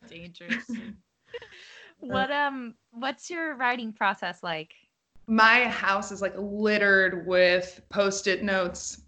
dangerous. 0.09 0.65
what 2.01 2.31
um 2.31 2.75
what's 2.91 3.31
your 3.31 3.55
writing 3.57 3.93
process 3.93 4.43
like? 4.43 4.75
My 5.27 5.65
house 5.65 6.11
is 6.11 6.23
like 6.23 6.35
littered 6.37 7.27
with 7.27 7.83
post-it 7.91 8.43
notes 8.43 9.03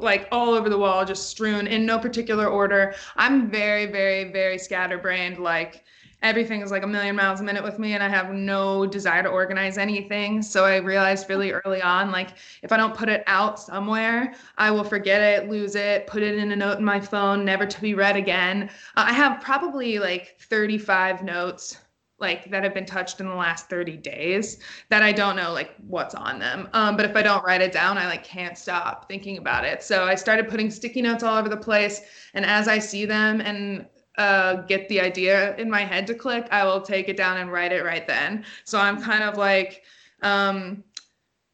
like 0.00 0.28
all 0.32 0.54
over 0.54 0.68
the 0.68 0.78
wall, 0.78 1.04
just 1.04 1.28
strewn 1.28 1.66
in 1.66 1.86
no 1.86 1.98
particular 1.98 2.46
order. 2.46 2.94
I'm 3.16 3.50
very, 3.50 3.86
very, 3.86 4.32
very 4.32 4.58
scatterbrained. 4.58 5.38
Like 5.38 5.84
everything 6.22 6.62
is 6.62 6.70
like 6.70 6.82
a 6.82 6.86
million 6.86 7.14
miles 7.16 7.40
a 7.40 7.44
minute 7.44 7.62
with 7.62 7.78
me, 7.78 7.94
and 7.94 8.02
I 8.02 8.08
have 8.08 8.32
no 8.32 8.86
desire 8.86 9.22
to 9.22 9.28
organize 9.28 9.78
anything. 9.78 10.42
So 10.42 10.64
I 10.64 10.76
realized 10.76 11.28
really 11.28 11.52
early 11.52 11.82
on, 11.82 12.10
like 12.10 12.30
if 12.62 12.72
I 12.72 12.76
don't 12.76 12.96
put 12.96 13.08
it 13.08 13.22
out 13.26 13.60
somewhere, 13.60 14.34
I 14.56 14.70
will 14.70 14.84
forget 14.84 15.20
it, 15.20 15.48
lose 15.48 15.74
it, 15.74 16.06
put 16.06 16.22
it 16.22 16.36
in 16.36 16.52
a 16.52 16.56
note 16.56 16.78
in 16.78 16.84
my 16.84 17.00
phone, 17.00 17.44
never 17.44 17.66
to 17.66 17.80
be 17.80 17.94
read 17.94 18.16
again. 18.16 18.70
Uh, 18.96 19.04
I 19.08 19.12
have 19.12 19.40
probably 19.40 19.98
like 19.98 20.36
35 20.40 21.22
notes 21.22 21.78
like 22.20 22.50
that 22.50 22.64
have 22.64 22.74
been 22.74 22.86
touched 22.86 23.20
in 23.20 23.28
the 23.28 23.34
last 23.34 23.68
30 23.68 23.96
days 23.96 24.58
that 24.88 25.02
I 25.02 25.12
don't 25.12 25.36
know 25.36 25.52
like 25.52 25.74
what's 25.86 26.14
on 26.14 26.38
them. 26.38 26.68
Um, 26.72 26.96
but 26.96 27.04
if 27.04 27.14
I 27.14 27.22
don't 27.22 27.44
write 27.44 27.60
it 27.60 27.72
down, 27.72 27.96
I 27.96 28.06
like 28.06 28.24
can't 28.24 28.58
stop 28.58 29.08
thinking 29.08 29.38
about 29.38 29.64
it. 29.64 29.82
So 29.82 30.04
I 30.04 30.14
started 30.14 30.48
putting 30.48 30.70
sticky 30.70 31.02
notes 31.02 31.22
all 31.22 31.36
over 31.36 31.48
the 31.48 31.56
place. 31.56 32.00
And 32.34 32.44
as 32.44 32.66
I 32.66 32.78
see 32.78 33.04
them 33.04 33.40
and 33.40 33.86
uh, 34.16 34.62
get 34.62 34.88
the 34.88 35.00
idea 35.00 35.56
in 35.56 35.70
my 35.70 35.84
head 35.84 36.06
to 36.08 36.14
click, 36.14 36.48
I 36.50 36.64
will 36.64 36.80
take 36.80 37.08
it 37.08 37.16
down 37.16 37.36
and 37.36 37.52
write 37.52 37.72
it 37.72 37.84
right 37.84 38.06
then. 38.06 38.44
So 38.64 38.78
I'm 38.78 39.00
kind 39.00 39.22
of 39.22 39.36
like, 39.36 39.84
um, 40.22 40.82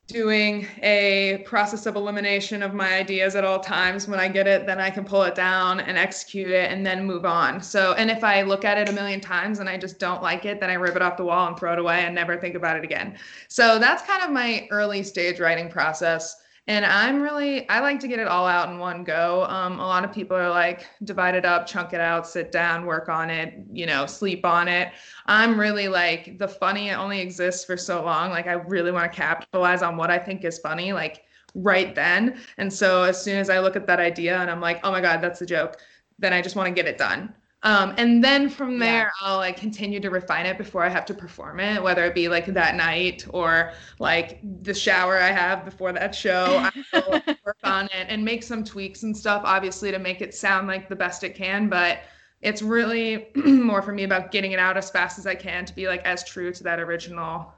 doing 0.06 0.66
a 0.82 1.42
process 1.46 1.86
of 1.86 1.96
elimination 1.96 2.62
of 2.62 2.74
my 2.74 2.94
ideas 2.94 3.34
at 3.34 3.44
all 3.44 3.58
times. 3.58 4.06
When 4.06 4.20
I 4.20 4.28
get 4.28 4.46
it, 4.46 4.66
then 4.66 4.78
I 4.78 4.90
can 4.90 5.04
pull 5.04 5.22
it 5.22 5.34
down 5.34 5.80
and 5.80 5.96
execute 5.96 6.50
it 6.50 6.70
and 6.70 6.84
then 6.84 7.04
move 7.06 7.24
on. 7.24 7.62
So, 7.62 7.94
and 7.94 8.10
if 8.10 8.22
I 8.22 8.42
look 8.42 8.64
at 8.66 8.76
it 8.76 8.88
a 8.88 8.92
million 8.92 9.20
times 9.20 9.60
and 9.60 9.68
I 9.68 9.78
just 9.78 9.98
don't 9.98 10.22
like 10.22 10.44
it, 10.44 10.60
then 10.60 10.68
I 10.68 10.74
rip 10.74 10.94
it 10.94 11.02
off 11.02 11.16
the 11.16 11.24
wall 11.24 11.48
and 11.48 11.58
throw 11.58 11.72
it 11.72 11.78
away 11.78 12.04
and 12.04 12.14
never 12.14 12.36
think 12.36 12.54
about 12.54 12.76
it 12.76 12.84
again. 12.84 13.18
So, 13.48 13.78
that's 13.78 14.02
kind 14.02 14.22
of 14.22 14.30
my 14.30 14.68
early 14.70 15.02
stage 15.02 15.40
writing 15.40 15.70
process 15.70 16.36
and 16.66 16.84
i'm 16.84 17.20
really 17.20 17.68
i 17.68 17.80
like 17.80 18.00
to 18.00 18.08
get 18.08 18.18
it 18.18 18.26
all 18.26 18.46
out 18.46 18.70
in 18.70 18.78
one 18.78 19.04
go. 19.04 19.44
Um, 19.48 19.78
a 19.78 19.86
lot 19.86 20.04
of 20.04 20.12
people 20.12 20.36
are 20.36 20.50
like 20.50 20.86
divide 21.04 21.34
it 21.34 21.44
up 21.44 21.66
chunk 21.66 21.92
it 21.92 22.00
out 22.00 22.26
sit 22.26 22.50
down 22.50 22.86
work 22.86 23.08
on 23.08 23.30
it 23.30 23.54
you 23.72 23.86
know 23.86 24.06
sleep 24.06 24.44
on 24.44 24.68
it. 24.68 24.92
I'm 25.26 25.58
really 25.58 25.88
like 25.88 26.38
the 26.38 26.48
funny 26.48 26.90
only 26.90 27.20
exists 27.20 27.64
for 27.64 27.76
so 27.76 28.04
long. 28.04 28.30
Like 28.30 28.46
i 28.46 28.52
really 28.52 28.92
want 28.92 29.10
to 29.12 29.16
capitalize 29.16 29.82
on 29.82 29.96
what 29.96 30.10
i 30.10 30.18
think 30.18 30.44
is 30.44 30.58
funny 30.58 30.92
like 30.92 31.24
right 31.54 31.94
then. 31.94 32.40
And 32.58 32.72
so 32.72 33.02
as 33.02 33.22
soon 33.22 33.38
as 33.38 33.50
i 33.50 33.58
look 33.58 33.76
at 33.76 33.86
that 33.86 34.00
idea 34.00 34.38
and 34.38 34.50
i'm 34.50 34.60
like 34.60 34.80
oh 34.84 34.90
my 34.90 35.00
god 35.00 35.20
that's 35.20 35.42
a 35.42 35.46
joke 35.46 35.76
then 36.18 36.32
i 36.32 36.40
just 36.40 36.56
want 36.56 36.68
to 36.68 36.74
get 36.74 36.88
it 36.88 36.98
done 36.98 37.34
um, 37.64 37.94
and 37.96 38.22
then 38.22 38.50
from 38.50 38.78
there, 38.78 39.10
yeah. 39.22 39.26
I'll 39.26 39.38
like 39.38 39.56
continue 39.56 39.98
to 39.98 40.10
refine 40.10 40.44
it 40.44 40.58
before 40.58 40.84
I 40.84 40.90
have 40.90 41.06
to 41.06 41.14
perform 41.14 41.60
it, 41.60 41.82
whether 41.82 42.04
it 42.04 42.14
be 42.14 42.28
like 42.28 42.44
that 42.44 42.74
night 42.74 43.24
or 43.30 43.72
like 43.98 44.38
the 44.62 44.74
shower 44.74 45.18
I 45.18 45.30
have 45.30 45.64
before 45.64 45.90
that 45.94 46.14
show. 46.14 46.68
I 46.92 47.00
will 47.00 47.22
work 47.46 47.56
on 47.64 47.86
it 47.86 48.06
and 48.08 48.22
make 48.22 48.42
some 48.42 48.64
tweaks 48.64 49.02
and 49.02 49.16
stuff, 49.16 49.42
obviously, 49.46 49.90
to 49.90 49.98
make 49.98 50.20
it 50.20 50.34
sound 50.34 50.68
like 50.68 50.90
the 50.90 50.96
best 50.96 51.24
it 51.24 51.34
can. 51.34 51.70
But 51.70 52.00
it's 52.42 52.60
really 52.60 53.28
more 53.34 53.80
for 53.80 53.92
me 53.92 54.04
about 54.04 54.30
getting 54.30 54.52
it 54.52 54.58
out 54.58 54.76
as 54.76 54.90
fast 54.90 55.18
as 55.18 55.26
I 55.26 55.34
can 55.34 55.64
to 55.64 55.74
be 55.74 55.88
like 55.88 56.04
as 56.04 56.22
true 56.22 56.52
to 56.52 56.62
that 56.64 56.78
original 56.78 57.50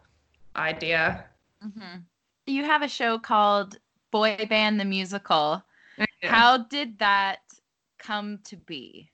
idea. 0.55 1.25
Mm-hmm. 1.65 1.99
You 2.47 2.63
have 2.63 2.83
a 2.83 2.89
show 2.89 3.19
called 3.19 3.79
Boy 4.13 4.47
Band 4.49 4.79
the 4.79 4.85
Musical. 4.85 5.65
How 6.23 6.59
did 6.59 7.01
that 7.01 7.41
come 7.99 8.39
to 8.45 8.57
be? 8.57 9.11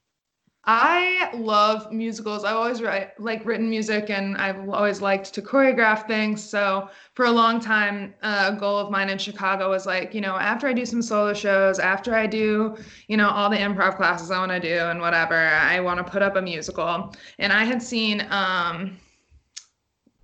I 0.65 1.29
love 1.35 1.91
musicals. 1.91 2.45
I've 2.45 2.55
always 2.55 2.81
write, 2.81 3.19
like 3.19 3.45
written 3.45 3.69
music 3.69 4.11
and 4.11 4.37
I've 4.37 4.69
always 4.69 5.03
liked 5.03 5.35
to 5.35 5.43
choreograph 5.43 6.07
things. 6.07 6.43
So 6.43 6.89
for 7.15 7.25
a 7.25 7.33
long 7.33 7.59
time, 7.59 8.15
uh, 8.23 8.53
a 8.55 8.61
goal 8.61 8.79
of 8.79 8.89
mine 8.89 9.11
in 9.11 9.19
Chicago 9.19 9.71
was 9.71 9.87
like, 9.87 10.15
you 10.15 10.21
know, 10.21 10.37
after 10.37 10.69
I 10.69 10.73
do 10.73 10.87
some 10.87 11.03
solo 11.03 11.35
shows, 11.35 11.81
after 11.81 12.15
I 12.15 12.29
do, 12.29 12.77
you 13.09 13.17
know, 13.17 13.29
all 13.29 13.51
the 13.51 13.57
improv 13.57 13.97
classes 13.97 14.31
I 14.31 14.39
want 14.39 14.53
to 14.53 14.61
do 14.61 14.79
and 14.79 15.01
whatever, 15.01 15.35
I 15.35 15.81
want 15.81 15.99
to 15.99 16.05
put 16.05 16.23
up 16.23 16.37
a 16.37 16.43
musical. 16.43 17.13
And 17.41 17.53
I 17.53 17.65
had 17.65 17.83
seen, 17.83 18.25
um, 18.31 18.99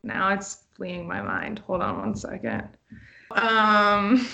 now 0.04 0.32
it's 0.34 0.62
fleeing 0.76 1.08
my 1.08 1.20
mind. 1.20 1.58
Hold 1.66 1.82
on 1.82 1.98
one 1.98 2.14
second 2.14 2.68
um 3.32 4.26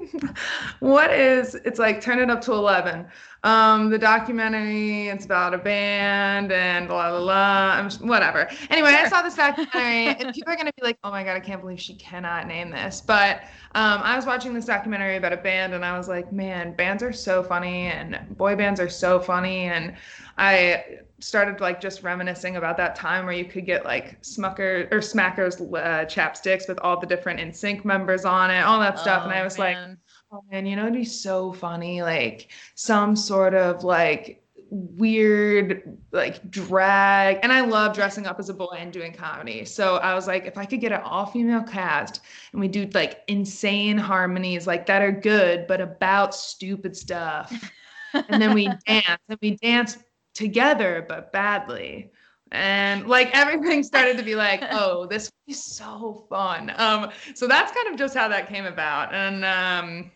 what 0.80 1.10
is 1.12 1.54
it's 1.56 1.78
like 1.78 2.00
turn 2.00 2.18
it 2.18 2.30
up 2.30 2.40
to 2.40 2.52
11 2.52 3.06
um 3.44 3.90
the 3.90 3.98
documentary 3.98 5.08
it's 5.08 5.24
about 5.24 5.52
a 5.52 5.58
band 5.58 6.50
and 6.50 6.88
blah 6.88 7.10
blah 7.10 7.20
blah 7.20 8.08
whatever. 8.08 8.48
Anyway 8.70 8.90
sure. 8.90 8.98
i 8.98 9.08
saw 9.08 9.22
this 9.22 9.34
documentary 9.34 10.06
and 10.08 10.34
people 10.34 10.52
are 10.52 10.56
going 10.56 10.66
to 10.66 10.72
be 10.74 10.82
like 10.82 10.98
oh 11.04 11.10
my 11.10 11.22
god 11.22 11.36
i 11.36 11.40
can't 11.40 11.60
believe 11.60 11.80
she 11.80 11.94
cannot 11.94 12.46
name 12.46 12.70
this. 12.70 13.00
But 13.00 13.42
um 13.74 14.00
i 14.02 14.16
was 14.16 14.26
watching 14.26 14.54
this 14.54 14.64
documentary 14.64 15.16
about 15.16 15.32
a 15.32 15.38
band 15.38 15.74
and 15.74 15.84
i 15.84 15.96
was 15.96 16.08
like 16.08 16.32
man 16.32 16.72
bands 16.74 17.02
are 17.02 17.12
so 17.12 17.42
funny 17.42 17.86
and 17.86 18.18
boy 18.36 18.56
bands 18.56 18.80
are 18.80 18.88
so 18.88 19.20
funny 19.20 19.66
and 19.66 19.94
i 20.38 21.00
started 21.20 21.60
like 21.60 21.80
just 21.80 22.02
reminiscing 22.02 22.56
about 22.56 22.76
that 22.76 22.96
time 22.96 23.24
where 23.24 23.34
you 23.34 23.44
could 23.44 23.66
get 23.66 23.84
like 23.84 24.20
Smucker 24.22 24.90
or 24.90 24.98
Smackers 24.98 25.60
uh, 25.60 26.04
chapsticks 26.06 26.68
with 26.68 26.78
all 26.80 26.98
the 26.98 27.06
different 27.06 27.40
NSYNC 27.40 27.84
members 27.84 28.24
on 28.24 28.50
it, 28.50 28.60
all 28.60 28.80
that 28.80 28.98
stuff. 28.98 29.22
Oh, 29.24 29.28
and 29.28 29.38
I 29.38 29.44
was 29.44 29.58
man. 29.58 29.88
like, 29.90 29.98
oh 30.32 30.44
man, 30.50 30.66
you 30.66 30.76
know, 30.76 30.82
it'd 30.82 30.94
be 30.94 31.04
so 31.04 31.52
funny, 31.52 32.02
like 32.02 32.50
some 32.74 33.14
sort 33.16 33.54
of 33.54 33.84
like 33.84 34.42
weird 34.70 35.98
like 36.12 36.48
drag 36.48 37.40
and 37.42 37.52
i 37.52 37.60
love 37.60 37.92
dressing 37.92 38.24
up 38.24 38.38
as 38.38 38.48
a 38.48 38.54
boy 38.54 38.76
and 38.78 38.92
doing 38.92 39.12
comedy 39.12 39.64
so 39.64 39.96
i 39.96 40.14
was 40.14 40.28
like 40.28 40.46
if 40.46 40.56
i 40.56 40.64
could 40.64 40.80
get 40.80 40.92
an 40.92 41.00
all 41.00 41.26
female 41.26 41.62
cast 41.62 42.20
and 42.52 42.60
we 42.60 42.68
do 42.68 42.88
like 42.94 43.22
insane 43.26 43.98
harmonies 43.98 44.68
like 44.68 44.86
that 44.86 45.02
are 45.02 45.10
good 45.10 45.66
but 45.66 45.80
about 45.80 46.36
stupid 46.36 46.96
stuff 46.96 47.72
and 48.28 48.40
then 48.40 48.54
we 48.54 48.66
dance 48.86 49.20
and 49.28 49.38
we 49.42 49.56
dance 49.56 49.98
together 50.34 51.04
but 51.08 51.32
badly. 51.32 52.10
And 52.52 53.06
like 53.06 53.30
everything 53.32 53.82
started 53.82 54.16
to 54.16 54.24
be 54.24 54.34
like 54.34 54.62
oh 54.70 55.06
this 55.06 55.30
be 55.46 55.52
so 55.52 56.26
fun. 56.28 56.72
Um 56.76 57.10
so 57.34 57.46
that's 57.46 57.72
kind 57.72 57.88
of 57.88 57.96
just 57.96 58.14
how 58.14 58.28
that 58.28 58.48
came 58.48 58.66
about. 58.66 59.14
And 59.14 59.44
um 59.44 60.10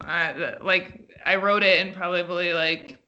I, 0.00 0.54
like 0.62 1.10
i 1.26 1.34
wrote 1.34 1.64
it 1.64 1.84
in 1.84 1.92
probably 1.92 2.52
like 2.52 2.98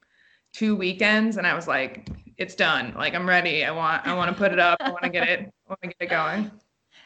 two 0.53 0.75
weekends 0.75 1.37
and 1.37 1.47
i 1.47 1.55
was 1.55 1.69
like 1.69 2.09
it's 2.37 2.55
done. 2.55 2.95
Like 2.97 3.15
i'm 3.15 3.29
ready. 3.29 3.65
I 3.65 3.71
want 3.71 4.07
i 4.07 4.15
want 4.15 4.31
to 4.31 4.37
put 4.37 4.53
it 4.53 4.59
up. 4.59 4.79
I 4.81 4.91
want 4.91 5.05
to 5.05 5.11
get 5.11 5.29
it 5.29 5.41
i 5.41 5.69
want 5.69 5.83
to 5.83 5.89
get 5.89 5.97
it 6.01 6.11
going. 6.11 6.51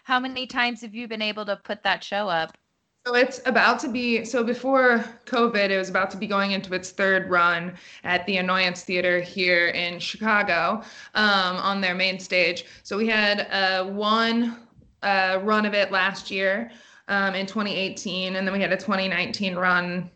How 0.05 0.21
many 0.21 0.47
times 0.47 0.83
have 0.83 0.95
you 0.95 1.09
been 1.09 1.23
able 1.23 1.47
to 1.47 1.57
put 1.57 1.83
that 1.83 2.05
show 2.05 2.29
up 2.29 2.59
so 3.07 3.15
it's 3.15 3.39
about 3.45 3.79
to 3.81 3.89
be 3.89 4.25
so 4.25 4.43
before 4.43 5.05
COVID, 5.27 5.69
it 5.69 5.77
was 5.77 5.91
about 5.91 6.11
to 6.13 6.17
be 6.17 6.27
going 6.27 6.53
into 6.53 6.73
its 6.73 6.91
third 6.91 7.29
run 7.29 7.75
at 8.03 8.25
the 8.25 8.39
Annoyance 8.39 8.83
Theater 8.83 9.21
here 9.21 9.69
in 9.69 9.99
Chicago 9.99 10.83
um, 11.15 11.57
on 11.57 11.83
their 11.83 11.95
main 11.95 12.19
stage. 12.19 12.65
So 12.83 12.97
we 12.97 13.07
had 13.07 13.47
uh, 13.51 13.85
one 13.85 14.57
uh, 15.03 15.41
run 15.43 15.67
of 15.67 15.75
it 15.75 15.93
last 15.93 16.31
year 16.31 16.71
um, 17.09 17.35
in 17.35 17.45
2018, 17.45 18.37
and 18.37 18.47
then 18.47 18.55
we 18.55 18.61
had 18.61 18.73
a 18.73 18.77
2019 18.77 19.55
run 19.55 20.11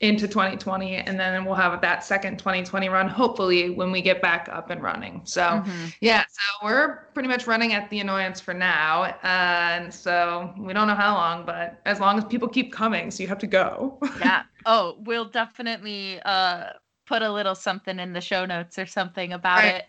into 0.00 0.26
2020 0.26 0.96
and 0.96 1.20
then 1.20 1.44
we'll 1.44 1.54
have 1.54 1.78
that 1.78 2.02
second 2.02 2.38
2020 2.38 2.88
run 2.88 3.06
hopefully 3.06 3.68
when 3.68 3.92
we 3.92 4.00
get 4.00 4.22
back 4.22 4.48
up 4.50 4.70
and 4.70 4.82
running. 4.82 5.20
So 5.24 5.42
mm-hmm. 5.42 5.86
yeah 6.00 6.24
so 6.30 6.66
we're 6.66 7.04
pretty 7.12 7.28
much 7.28 7.46
running 7.46 7.74
at 7.74 7.90
the 7.90 8.00
annoyance 8.00 8.40
for 8.40 8.54
now 8.54 9.02
uh, 9.02 9.16
and 9.22 9.92
so 9.92 10.54
we 10.58 10.72
don't 10.72 10.88
know 10.88 10.94
how 10.94 11.14
long 11.14 11.44
but 11.44 11.80
as 11.84 12.00
long 12.00 12.16
as 12.16 12.24
people 12.24 12.48
keep 12.48 12.72
coming 12.72 13.10
so 13.10 13.22
you 13.22 13.28
have 13.28 13.38
to 13.38 13.46
go. 13.46 13.98
Yeah. 14.20 14.42
Oh 14.66 14.96
we'll 15.04 15.24
definitely 15.24 16.20
uh 16.24 16.70
put 17.06 17.22
a 17.22 17.30
little 17.30 17.54
something 17.54 17.98
in 17.98 18.12
the 18.12 18.20
show 18.20 18.44
notes 18.44 18.78
or 18.78 18.86
something 18.86 19.32
about 19.32 19.58
right. 19.58 19.74
it 19.76 19.84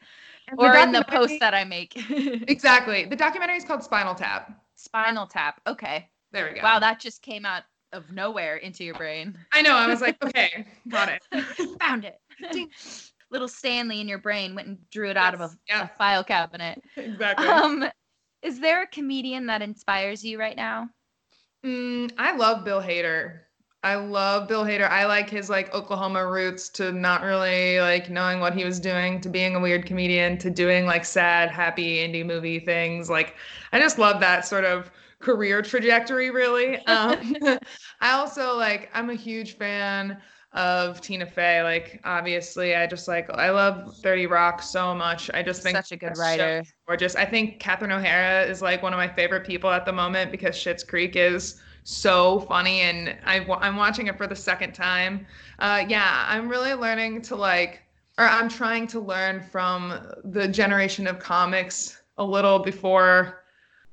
and 0.48 0.60
or 0.60 0.76
in 0.76 0.92
the 0.92 1.04
post 1.06 1.34
that 1.40 1.54
i 1.54 1.64
make. 1.64 1.96
Exactly. 2.50 3.06
The 3.06 3.16
documentary 3.16 3.58
is 3.58 3.64
called 3.64 3.84
spinal 3.84 4.16
tap. 4.16 4.52
Spinal 4.76 5.28
tap. 5.28 5.62
Okay. 5.68 6.10
There 6.32 6.50
we 6.50 6.60
go. 6.60 6.64
Wow 6.64 6.80
that 6.80 7.00
just 7.00 7.22
came 7.22 7.46
out 7.46 7.64
of 7.94 8.12
nowhere 8.12 8.58
into 8.58 8.84
your 8.84 8.96
brain. 8.96 9.38
I 9.54 9.62
know. 9.62 9.76
I 9.76 9.88
was 9.88 10.02
like, 10.02 10.24
okay, 10.24 10.66
got 10.88 11.10
it. 11.10 11.24
Found 11.82 12.06
it. 12.06 12.20
Little 13.30 13.48
Stanley 13.48 14.02
in 14.02 14.08
your 14.08 14.18
brain 14.18 14.56
went 14.56 14.68
and 14.68 14.90
drew 14.90 15.10
it 15.10 15.16
yes, 15.16 15.24
out 15.24 15.34
of 15.34 15.42
a, 15.42 15.50
yeah. 15.68 15.84
a, 15.84 15.88
file 15.98 16.24
cabinet. 16.24 16.82
Exactly. 16.98 17.48
Um, 17.48 17.86
is 18.42 18.60
there 18.60 18.84
a 18.84 18.88
comedian 18.88 19.46
that 19.46 19.62
inspires 19.62 20.24
you 20.24 20.40
right 20.40 20.58
now? 20.58 20.90
Mm, 21.66 22.12
I 22.18 22.36
love 22.36 22.66
Bill 22.66 22.82
Hader. 22.82 23.42
I 23.84 23.96
love 23.96 24.48
Bill 24.48 24.64
Hader. 24.64 24.90
I 24.90 25.06
like 25.06 25.30
his 25.30 25.50
like 25.50 25.74
Oklahoma 25.74 26.28
roots 26.28 26.70
to 26.70 26.92
not 26.92 27.24
really 27.24 27.80
like 27.80 28.10
knowing 28.10 28.40
what 28.40 28.54
he 28.54 28.64
was 28.64 28.80
doing 28.80 29.20
to 29.22 29.30
being 29.30 29.56
a 29.56 29.60
weird 29.60 29.86
comedian 29.86 30.38
to 30.40 30.52
doing 30.52 30.86
like 30.86 31.04
sad, 31.04 31.50
happy 31.50 31.98
indie 31.98 32.26
movie 32.26 32.60
things. 32.60 33.10
Like 33.10 33.36
I 33.72 33.80
just 33.80 33.98
love 33.98 34.20
that 34.20 34.46
sort 34.46 34.66
of 34.66 34.92
career 35.22 35.62
trajectory 35.62 36.30
really. 36.32 36.80
Um, 36.88 37.36
i 38.02 38.12
also 38.12 38.58
like 38.58 38.90
i'm 38.94 39.10
a 39.10 39.16
huge 39.16 39.58
fan 39.58 40.18
of 40.54 41.00
tina 41.00 41.26
fey. 41.26 41.64
Like 41.64 42.02
obviously 42.04 42.76
i 42.76 42.86
just 42.86 43.08
like 43.08 43.30
i 43.32 43.50
love 43.50 43.96
30 43.98 44.28
rock 44.28 44.62
so 44.62 44.94
much. 44.94 45.30
I 45.34 45.42
just 45.44 45.64
think 45.64 45.78
such 45.78 45.92
a 45.92 45.98
good 45.98 46.18
writer. 46.18 46.64
gorgeous. 46.88 47.16
I 47.16 47.26
think 47.26 47.60
catherine 47.60 47.92
o'hara 47.92 48.44
is 48.44 48.62
like 48.62 48.84
one 48.84 48.94
of 48.94 48.98
my 48.98 49.08
favorite 49.08 49.46
people 49.46 49.70
at 49.70 49.86
the 49.86 49.94
moment 49.94 50.32
because 50.32 50.56
Schitt's 50.56 50.84
creek 50.84 51.16
is 51.16 51.62
so 51.84 52.42
funny 52.42 52.82
and 52.82 53.18
I, 53.26 53.40
i'm 53.62 53.76
watching 53.76 54.08
it 54.08 54.18
for 54.18 54.28
the 54.28 54.36
second 54.36 54.74
time. 54.74 55.26
Uh, 55.60 55.84
yeah 55.88 56.26
i'm 56.28 56.50
really 56.50 56.74
learning 56.74 57.22
to 57.24 57.36
like 57.36 57.82
or 58.18 58.26
i'm 58.26 58.50
trying 58.50 58.88
to 58.88 59.00
learn 59.00 59.42
from 59.42 59.94
the 60.26 60.48
generation 60.48 61.08
of 61.08 61.20
comics 61.20 62.02
a 62.18 62.24
little 62.24 62.60
before 62.60 63.41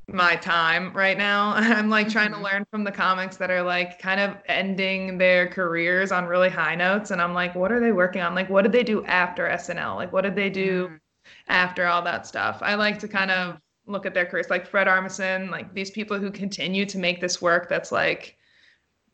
my 0.09 0.37
time 0.37 0.93
right 0.95 1.19
now. 1.19 1.53
I'm 1.57 1.91
like 1.91 2.09
trying 2.09 2.31
to 2.31 2.37
mm-hmm. 2.37 2.45
learn 2.45 2.67
from 2.71 2.85
the 2.85 2.93
comics 2.93 3.37
that 3.37 3.51
are 3.51 3.63
like 3.63 3.99
kind 3.99 4.21
of 4.21 4.37
ending 4.47 5.19
their 5.19 5.49
careers 5.49 6.13
on 6.13 6.27
really 6.27 6.49
high 6.49 6.75
notes. 6.75 7.11
And 7.11 7.21
I'm 7.21 7.35
like, 7.35 7.55
what 7.55 7.71
are 7.71 7.81
they 7.81 7.93
working 7.93 8.23
on? 8.23 8.35
Like, 8.35 8.49
what 8.49 8.63
did 8.63 8.73
they 8.73 8.83
do 8.83 9.05
after 9.05 9.47
SNL? 9.47 9.97
Like, 9.97 10.13
what 10.13 10.23
did 10.23 10.35
they 10.35 10.51
do 10.51 10.89
mm. 10.89 11.01
after 11.49 11.87
all 11.87 12.03
that 12.03 12.27
stuff? 12.27 12.59
I 12.63 12.75
like 12.75 12.99
to 13.01 13.09
kind 13.09 13.31
of 13.31 13.59
look 13.87 14.07
at 14.07 14.15
their 14.15 14.27
careers, 14.27 14.51
like 14.51 14.67
Fred 14.67 14.87
Armisen, 14.87 15.51
like 15.51 15.73
these 15.75 15.91
people 15.91 16.19
who 16.19 16.31
continue 16.31 16.85
to 16.87 16.99
make 16.99 17.21
this 17.21 17.41
work 17.41 17.69
that's 17.69 17.93
like 17.93 18.37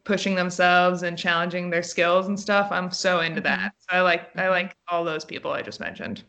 pushing 0.05 0.35
themselves 0.35 1.03
and 1.03 1.17
challenging 1.19 1.71
their 1.71 1.83
skills 1.83 2.29
and 2.29 2.39
stuff. 2.39 2.69
I'm 2.71 2.91
so 2.91 3.21
into 3.21 3.41
mm-hmm. 3.41 3.63
that. 3.63 3.73
So 3.79 3.97
I 3.97 4.01
like 4.01 4.31
I 4.37 4.43
mm-hmm. 4.43 4.51
like 4.51 4.77
all 4.89 5.05
those 5.05 5.25
people 5.25 5.51
I 5.51 5.63
just 5.63 5.81
mentioned. 5.81 6.23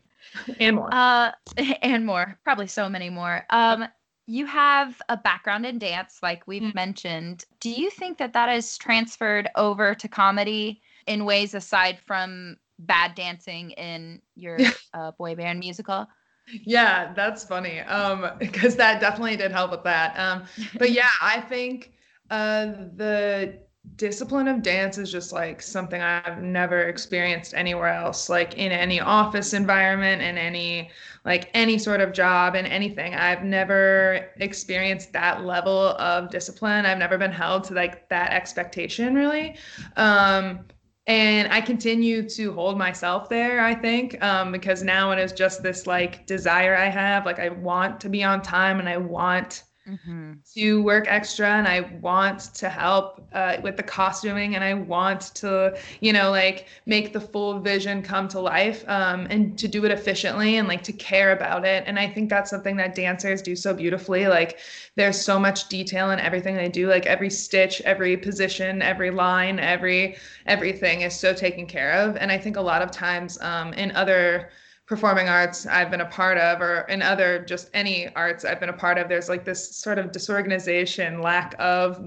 and 0.60 0.76
more. 0.76 0.90
Uh 0.92 1.32
and 1.82 2.06
more. 2.06 2.40
Probably 2.44 2.68
so 2.68 2.90
many 2.90 3.10
more. 3.10 3.46
Um 3.50 3.88
You 4.28 4.46
have 4.48 5.02
a 5.10 5.18
background 5.18 5.66
in 5.66 5.78
dance, 5.78 6.20
like 6.24 6.48
we've 6.48 6.62
mm-hmm. 6.62 6.76
mentioned. 6.76 7.46
Do 7.60 7.70
you 7.70 7.90
think 7.90 8.18
that 8.18 8.34
that 8.34 8.50
is 8.50 8.78
transferred 8.78 9.50
over 9.56 9.94
to 9.96 10.08
comedy 10.08 10.82
in 11.08 11.26
ways 11.26 11.54
aside 11.54 12.00
from 12.00 12.58
bad 12.80 13.16
dancing 13.16 13.72
in 13.72 14.22
your 14.36 14.58
uh, 14.94 15.12
boy 15.12 15.36
band 15.36 15.60
musical? 15.60 16.08
Yeah, 16.48 17.14
that's 17.14 17.44
funny. 17.44 17.80
Um, 17.82 18.32
because 18.40 18.76
that 18.76 19.00
definitely 19.00 19.38
did 19.38 19.52
help 19.52 19.72
with 19.72 19.84
that. 19.84 20.18
Um, 20.18 20.46
but 20.78 20.92
yeah, 21.00 21.10
I 21.22 21.42
think 21.42 21.92
uh 22.32 22.66
the 22.96 23.60
discipline 23.96 24.48
of 24.48 24.62
dance 24.62 24.98
is 24.98 25.12
just 25.12 25.32
like 25.32 25.62
something 25.62 26.02
I've 26.02 26.42
never 26.42 26.82
experienced 26.84 27.54
anywhere 27.54 27.88
else, 27.88 28.30
like 28.30 28.56
in 28.56 28.72
any 28.72 29.00
office 29.00 29.54
environment, 29.54 30.22
in 30.22 30.38
any 30.38 30.90
like 31.24 31.50
any 31.54 31.78
sort 31.78 32.02
of 32.02 32.14
job, 32.14 32.56
in 32.56 32.66
anything. 32.66 33.16
I've 33.16 33.44
never 33.44 34.30
experienced 34.38 35.14
that 35.14 35.44
level 35.44 35.90
of 35.98 36.30
discipline. 36.30 36.86
I've 36.86 36.98
never 36.98 37.18
been 37.18 37.32
held 37.32 37.64
to 37.66 37.74
like 37.74 38.10
that 38.10 38.32
expectation 38.32 39.16
really. 39.16 39.58
Um, 39.96 40.66
and 41.08 41.52
I 41.54 41.62
continue 41.62 42.28
to 42.30 42.54
hold 42.54 42.78
myself 42.78 43.30
there, 43.30 43.64
I 43.64 43.76
think, 43.76 44.22
um, 44.24 44.52
because 44.52 44.82
now 44.82 45.12
it 45.12 45.20
is 45.20 45.32
just 45.32 45.62
this 45.62 45.86
like 45.86 46.26
desire 46.26 46.76
I 46.76 46.88
have. 46.88 47.26
Like 47.26 47.40
I 47.40 47.50
want 47.50 48.00
to 48.02 48.10
be 48.10 48.24
on 48.24 48.42
time 48.42 48.80
and 48.80 48.90
I 48.90 48.98
want 48.98 49.64
mm-hmm. 49.88 50.34
to 50.54 50.82
work 50.84 51.06
extra 51.08 51.48
and 51.48 51.68
I 51.68 51.82
want 52.02 52.54
to 52.56 52.70
help 52.70 53.28
uh, 53.34 53.58
with 53.62 53.78
the 53.78 53.84
costuming 53.84 54.56
and 54.56 54.64
I 54.64 54.74
want 54.74 55.34
to, 55.36 55.78
you 56.00 56.14
know, 56.14 56.32
like 56.32 56.68
make 56.86 57.14
the 57.14 57.22
full 57.22 57.60
vision 57.60 58.02
come 58.02 58.28
to 58.30 58.40
life 58.40 58.84
um, 58.88 59.28
and 59.30 59.58
to 59.60 59.68
do 59.68 59.86
it 59.86 59.92
efficiently 59.92 60.58
and 60.58 60.68
like 60.68 60.84
to 60.84 60.94
care 60.94 61.32
about 61.32 61.66
it. 61.66 61.84
And 61.86 62.00
I 62.00 62.08
think 62.08 62.30
that's 62.30 62.50
something 62.50 62.76
that 62.78 62.96
dancers 62.96 63.42
do 63.42 63.56
so 63.56 63.74
beautifully. 63.74 64.28
Like 64.28 64.60
there's 64.96 65.20
so 65.20 65.40
much 65.40 65.70
detail 65.70 66.12
in 66.12 66.20
everything 66.20 66.56
they 66.56 66.70
do, 66.70 66.88
like 66.88 67.06
every 67.06 67.30
stitch, 67.30 67.82
every 67.82 68.18
position, 68.18 68.82
every 68.82 69.12
line, 69.12 69.60
every 69.60 70.18
everything 70.46 71.02
is 71.02 71.18
so 71.18 71.34
taken 71.34 71.66
care 71.66 71.94
of. 71.94 72.16
And 72.18 72.32
I 72.32 72.38
think 72.38 72.58
a 72.58 72.62
lot 72.62 72.82
of 72.82 72.92
times 72.92 73.40
um, 73.42 73.74
in 73.74 73.92
other 73.92 74.50
performing 74.86 75.28
arts 75.28 75.66
I've 75.66 75.90
been 75.90 76.02
a 76.02 76.06
part 76.06 76.38
of, 76.38 76.62
or 76.62 76.82
in 76.82 77.02
other 77.02 77.40
just 77.40 77.70
any 77.74 78.14
arts 78.16 78.46
I've 78.46 78.60
been 78.60 78.70
a 78.70 78.74
part 78.74 78.98
of, 78.98 79.10
there's 79.10 79.30
like 79.30 79.44
this 79.44 79.76
sort 79.76 79.98
of 79.98 80.12
disorganization, 80.12 81.22
lack 81.22 81.56
of 81.58 82.04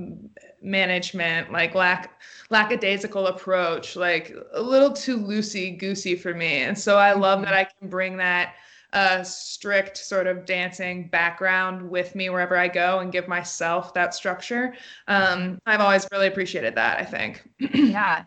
management, 0.63 1.53
like 1.53 1.75
lack 1.75 2.21
lackadaisical 2.51 3.27
approach, 3.27 3.97
like 3.97 4.35
a 4.53 4.63
little 4.63 4.93
too 4.93 5.19
loosey 5.19 5.79
goosey 5.79 6.15
for 6.15 6.35
me. 6.35 6.63
And 6.63 6.79
so 6.79 6.97
I 6.97 7.13
love 7.13 7.41
that 7.41 7.49
mm-hmm. 7.49 7.57
I 7.57 7.65
can 7.65 7.89
bring 7.89 8.17
that 8.19 8.55
uh, 8.93 9.23
strict 9.23 9.99
sort 9.99 10.27
of 10.27 10.47
dancing 10.47 11.09
background 11.09 11.89
with 11.91 12.15
me 12.15 12.31
wherever 12.31 12.57
I 12.57 12.69
go 12.69 13.01
and 13.01 13.13
give 13.13 13.29
myself 13.29 13.93
that 13.95 14.15
structure. 14.15 14.75
Um, 15.09 15.61
I've 15.67 15.81
always 15.81 16.07
really 16.11 16.29
appreciated 16.29 16.75
that. 16.77 16.99
I 16.99 17.05
think. 17.05 17.43
yeah, 17.59 18.25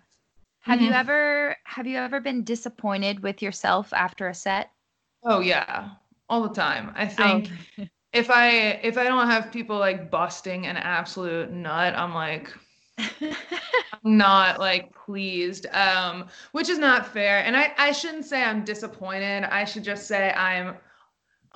have 0.61 0.79
mm-hmm. 0.79 0.87
you 0.87 0.93
ever 0.93 1.57
have 1.63 1.87
you 1.87 1.97
ever 1.97 2.19
been 2.19 2.43
disappointed 2.43 3.21
with 3.21 3.41
yourself 3.41 3.91
after 3.93 4.27
a 4.27 4.33
set? 4.33 4.71
Oh 5.23 5.39
yeah, 5.39 5.89
all 6.29 6.43
the 6.43 6.53
time. 6.53 6.91
I 6.95 7.07
think 7.07 7.49
oh. 7.79 7.85
if 8.13 8.29
I 8.29 8.49
if 8.83 8.97
I 8.97 9.05
don't 9.05 9.27
have 9.27 9.51
people 9.51 9.77
like 9.77 10.11
busting 10.11 10.67
an 10.67 10.77
absolute 10.77 11.51
nut, 11.51 11.95
I'm 11.95 12.13
like 12.13 12.53
I'm 12.97 14.17
not 14.17 14.59
like 14.59 14.93
pleased. 14.93 15.65
Um, 15.73 16.27
which 16.51 16.69
is 16.69 16.77
not 16.77 17.07
fair. 17.07 17.43
And 17.43 17.57
I 17.57 17.73
I 17.77 17.91
shouldn't 17.91 18.25
say 18.25 18.43
I'm 18.43 18.63
disappointed. 18.63 19.45
I 19.45 19.65
should 19.65 19.83
just 19.83 20.07
say 20.07 20.31
I'm 20.31 20.75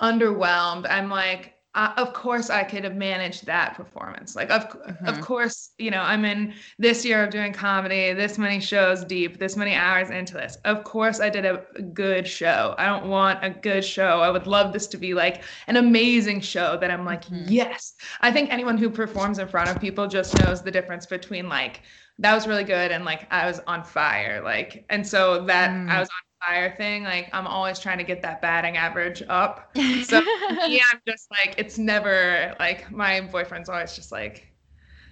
underwhelmed. 0.00 0.86
I'm 0.90 1.08
like 1.08 1.55
uh, 1.76 1.92
of 1.98 2.14
course 2.14 2.48
I 2.48 2.64
could 2.64 2.84
have 2.84 2.96
managed 2.96 3.44
that 3.46 3.74
performance. 3.74 4.34
Like 4.34 4.50
of 4.50 4.68
mm-hmm. 4.68 5.06
of 5.06 5.20
course, 5.20 5.70
you 5.78 5.90
know, 5.90 6.00
I'm 6.00 6.24
in 6.24 6.54
this 6.78 7.04
year 7.04 7.22
of 7.22 7.30
doing 7.30 7.52
comedy, 7.52 8.14
this 8.14 8.38
many 8.38 8.60
shows 8.60 9.04
deep, 9.04 9.38
this 9.38 9.56
many 9.56 9.74
hours 9.74 10.08
into 10.08 10.34
this. 10.34 10.56
Of 10.64 10.84
course 10.84 11.20
I 11.20 11.28
did 11.28 11.44
a 11.44 11.64
good 11.92 12.26
show. 12.26 12.74
I 12.78 12.86
don't 12.86 13.08
want 13.08 13.44
a 13.44 13.50
good 13.50 13.84
show. 13.84 14.20
I 14.20 14.30
would 14.30 14.46
love 14.46 14.72
this 14.72 14.86
to 14.88 14.96
be 14.96 15.12
like 15.12 15.42
an 15.66 15.76
amazing 15.76 16.40
show 16.40 16.78
that 16.80 16.90
I'm 16.90 17.04
like, 17.04 17.26
mm-hmm. 17.26 17.44
yes. 17.46 17.94
I 18.22 18.32
think 18.32 18.50
anyone 18.50 18.78
who 18.78 18.88
performs 18.88 19.38
in 19.38 19.46
front 19.46 19.68
of 19.68 19.78
people 19.78 20.08
just 20.08 20.36
knows 20.40 20.62
the 20.62 20.70
difference 20.70 21.04
between 21.04 21.48
like 21.48 21.82
that 22.18 22.34
was 22.34 22.46
really 22.46 22.64
good 22.64 22.90
and 22.90 23.04
like 23.04 23.26
I 23.30 23.46
was 23.46 23.60
on 23.66 23.84
fire. 23.84 24.40
Like 24.42 24.86
and 24.88 25.06
so 25.06 25.44
that 25.44 25.70
mm. 25.70 25.90
I 25.90 26.00
was 26.00 26.08
on 26.08 26.25
fire 26.46 26.74
thing, 26.76 27.04
like 27.04 27.28
I'm 27.32 27.46
always 27.46 27.78
trying 27.78 27.98
to 27.98 28.04
get 28.04 28.22
that 28.22 28.40
batting 28.40 28.76
average 28.76 29.22
up. 29.28 29.70
So 30.06 30.22
yeah, 30.66 30.84
I'm 30.92 31.00
just 31.06 31.30
like 31.30 31.54
it's 31.58 31.78
never 31.78 32.54
like 32.60 32.90
my 32.92 33.20
boyfriend's 33.20 33.68
always 33.68 33.94
just 33.94 34.12
like, 34.12 34.46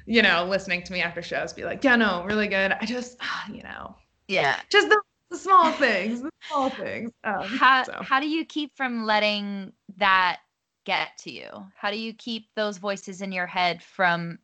you 0.06 0.22
know, 0.22 0.44
listening 0.44 0.82
to 0.84 0.92
me 0.92 1.00
after 1.02 1.22
shows, 1.22 1.52
be 1.52 1.64
like, 1.64 1.82
yeah, 1.82 1.96
no, 1.96 2.22
really 2.24 2.48
good. 2.48 2.72
I 2.72 2.84
just, 2.84 3.18
you 3.52 3.62
know, 3.62 3.96
yeah, 4.28 4.60
just 4.70 4.88
the, 4.88 5.00
the 5.30 5.36
small 5.36 5.72
things, 5.72 6.22
the 6.22 6.30
small 6.48 6.70
things. 6.70 7.10
Um, 7.24 7.42
how 7.42 7.84
so. 7.84 8.00
how 8.02 8.20
do 8.20 8.28
you 8.28 8.44
keep 8.44 8.76
from 8.76 9.04
letting 9.04 9.72
that 9.96 10.40
get 10.84 11.16
to 11.18 11.32
you? 11.32 11.48
How 11.76 11.90
do 11.90 11.98
you 11.98 12.12
keep 12.14 12.48
those 12.54 12.78
voices 12.78 13.20
in 13.22 13.32
your 13.32 13.46
head 13.46 13.82
from 13.82 14.38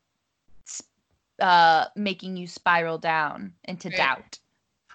uh, 1.38 1.87
making 1.96 2.37
you 2.37 2.46
spiral 2.46 2.98
down 2.98 3.53
into 3.64 3.88
right. 3.88 3.96
doubt? 3.96 4.38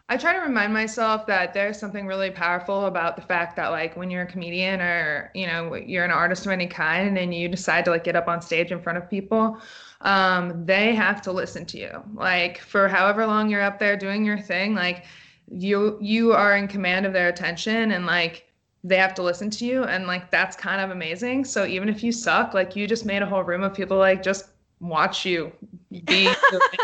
I 0.08 0.18
try 0.18 0.34
to 0.34 0.40
remind 0.40 0.72
myself 0.72 1.26
that 1.26 1.54
there's 1.54 1.80
something 1.80 2.06
really 2.06 2.30
powerful 2.30 2.86
about 2.86 3.16
the 3.16 3.24
fact 3.24 3.56
that 3.56 3.70
like 3.70 3.98
when 3.98 4.12
you're 4.12 4.22
a 4.22 4.28
comedian 4.28 4.80
or 4.80 5.32
you 5.34 5.48
know 5.48 5.74
you're 5.74 6.06
an 6.06 6.12
artist 6.12 6.46
of 6.46 6.52
any 6.52 6.68
kind 6.68 7.18
and 7.18 7.34
you 7.34 7.50
decide 7.50 7.86
to 7.86 7.92
like 7.92 8.04
get 8.04 8.16
up 8.16 8.28
on 8.28 8.40
stage 8.40 8.72
in 8.72 8.80
front 8.80 9.00
of 9.00 9.10
people, 9.10 9.60
um, 10.02 10.64
they 10.64 10.94
have 10.94 11.24
to 11.24 11.32
listen 11.32 11.66
to 11.66 11.80
you. 11.80 12.04
Like 12.14 12.60
for 12.60 12.88
however 12.88 13.26
long 13.26 13.50
you're 13.50 13.64
up 13.64 13.80
there 13.80 13.98
doing 13.98 14.24
your 14.24 14.40
thing, 14.40 14.76
like 14.76 15.06
you 15.50 15.98
you 16.00 16.34
are 16.34 16.56
in 16.56 16.68
command 16.68 17.08
of 17.08 17.14
their 17.14 17.30
attention 17.30 17.92
and 17.92 18.06
like 18.06 18.48
they 18.84 18.98
have 18.98 19.16
to 19.16 19.24
listen 19.24 19.50
to 19.50 19.66
you 19.66 19.86
and 19.86 20.06
like 20.06 20.30
that's 20.30 20.56
kind 20.56 20.82
of 20.82 20.92
amazing. 20.92 21.46
So 21.46 21.66
even 21.66 21.90
if 21.90 22.04
you 22.04 22.12
suck, 22.12 22.54
like 22.54 22.76
you 22.76 22.86
just 22.86 23.06
made 23.06 23.24
a 23.24 23.26
whole 23.26 23.44
room 23.44 23.64
of 23.64 23.74
people 23.74 23.98
like 23.98 24.22
just 24.22 24.50
watch 24.80 25.26
you 25.26 25.52
be 26.02 26.30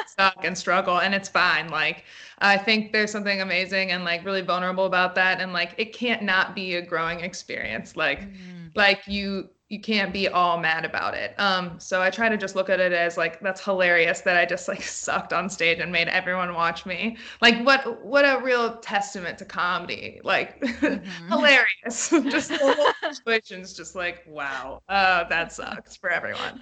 stuck 0.08 0.44
and 0.44 0.58
struggle 0.58 1.00
and 1.00 1.14
it's 1.14 1.30
fine 1.30 1.70
like 1.70 2.04
i 2.40 2.58
think 2.58 2.92
there's 2.92 3.12
something 3.12 3.42
amazing 3.42 3.92
and 3.92 4.04
like 4.04 4.24
really 4.26 4.42
vulnerable 4.42 4.86
about 4.86 5.16
that 5.16 5.42
and 5.42 5.54
like 5.54 5.74
it 5.78 5.94
can't 5.94 6.22
not 6.22 6.56
be 6.56 6.76
a 6.76 6.82
growing 6.82 7.20
experience 7.22 7.96
like 7.96 8.22
mm-hmm. 8.22 8.68
like 8.76 9.02
you 9.08 9.50
you 9.72 9.80
can't 9.80 10.12
be 10.12 10.28
all 10.28 10.60
mad 10.60 10.84
about 10.84 11.14
it. 11.14 11.34
Um, 11.40 11.80
so 11.80 12.02
I 12.02 12.10
try 12.10 12.28
to 12.28 12.36
just 12.36 12.58
look 12.58 12.70
at 12.70 12.82
it 12.82 12.92
as 12.92 13.16
like 13.16 13.40
that's 13.40 13.64
hilarious 13.64 14.20
that 14.22 14.36
I 14.36 14.46
just 14.46 14.68
like 14.68 14.82
sucked 14.84 15.32
on 15.32 15.50
stage 15.50 15.80
and 15.80 15.90
made 15.90 16.10
everyone 16.10 16.54
watch 16.54 16.86
me. 16.86 17.16
Like 17.42 17.66
what 17.66 18.04
what 18.04 18.26
a 18.26 18.42
real 18.44 18.76
testament 18.80 19.38
to 19.38 19.46
comedy. 19.46 20.20
Like 20.26 20.60
mm-hmm. 20.62 21.30
hilarious. 21.30 22.10
just 22.32 22.50
the 22.50 22.58
whole 22.58 23.14
situation's 23.14 23.74
just 23.74 23.96
like 23.96 24.26
wow, 24.28 24.82
uh, 24.90 25.24
that 25.30 25.54
sucks 25.54 25.96
for 25.96 26.10
everyone. 26.10 26.60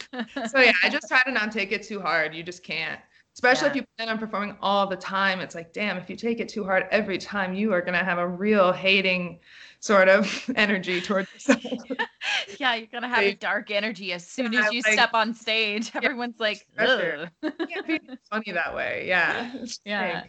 So 0.48 0.60
yeah, 0.60 0.74
I 0.84 0.90
just 0.90 1.08
try 1.08 1.24
to 1.24 1.32
not 1.32 1.52
take 1.52 1.72
it 1.72 1.82
too 1.82 2.00
hard. 2.00 2.36
You 2.36 2.44
just 2.44 2.64
can't. 2.64 3.00
Especially 3.34 3.68
yeah. 3.68 3.72
if 3.72 3.76
you 3.78 3.84
plan 3.98 4.10
on 4.10 4.20
performing 4.20 4.56
all 4.62 4.86
the 4.86 4.98
time, 4.98 5.40
it's 5.40 5.56
like, 5.56 5.72
damn, 5.72 5.98
if 5.98 6.10
you 6.10 6.16
take 6.16 6.40
it 6.40 6.50
too 6.50 6.64
hard 6.64 6.86
every 6.92 7.18
time, 7.18 7.54
you 7.54 7.74
are 7.74 7.82
gonna 7.82 8.04
have 8.04 8.18
a 8.20 8.28
real 8.28 8.72
hating 8.72 9.40
sort 9.80 10.10
of 10.10 10.50
energy 10.56 11.02
towards 11.02 11.32
yourself. 11.34 11.64
yeah, 12.60 12.76
you're 12.76 12.88
gonna 12.88 13.08
have 13.08 13.24
a 13.24 13.36
dark 13.36 13.72
energy 13.72 14.14
as 14.14 14.26
soon 14.26 14.54
yeah, 14.54 14.68
as 14.68 14.74
you 14.74 14.82
like, 14.84 14.94
step 14.94 15.12
on 15.14 15.34
stage. 15.34 15.92
Everyone's 15.96 16.40
like, 16.40 16.66
Ugh. 16.78 17.30
can't 17.42 17.88
be 17.88 18.00
funny 18.30 18.52
that 18.52 18.76
way. 18.76 19.06
Yeah. 19.08 19.52
Yeah. 19.86 20.24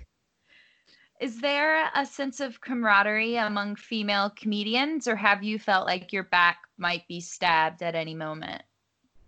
Is 1.20 1.38
there 1.40 1.90
a 1.94 2.06
sense 2.06 2.40
of 2.40 2.62
camaraderie 2.62 3.36
among 3.36 3.76
female 3.76 4.32
comedians, 4.34 5.06
or 5.06 5.16
have 5.16 5.42
you 5.42 5.58
felt 5.58 5.86
like 5.86 6.14
your 6.14 6.24
back 6.24 6.60
might 6.78 7.06
be 7.08 7.20
stabbed 7.20 7.82
at 7.82 7.94
any 7.94 8.14
moment? 8.14 8.62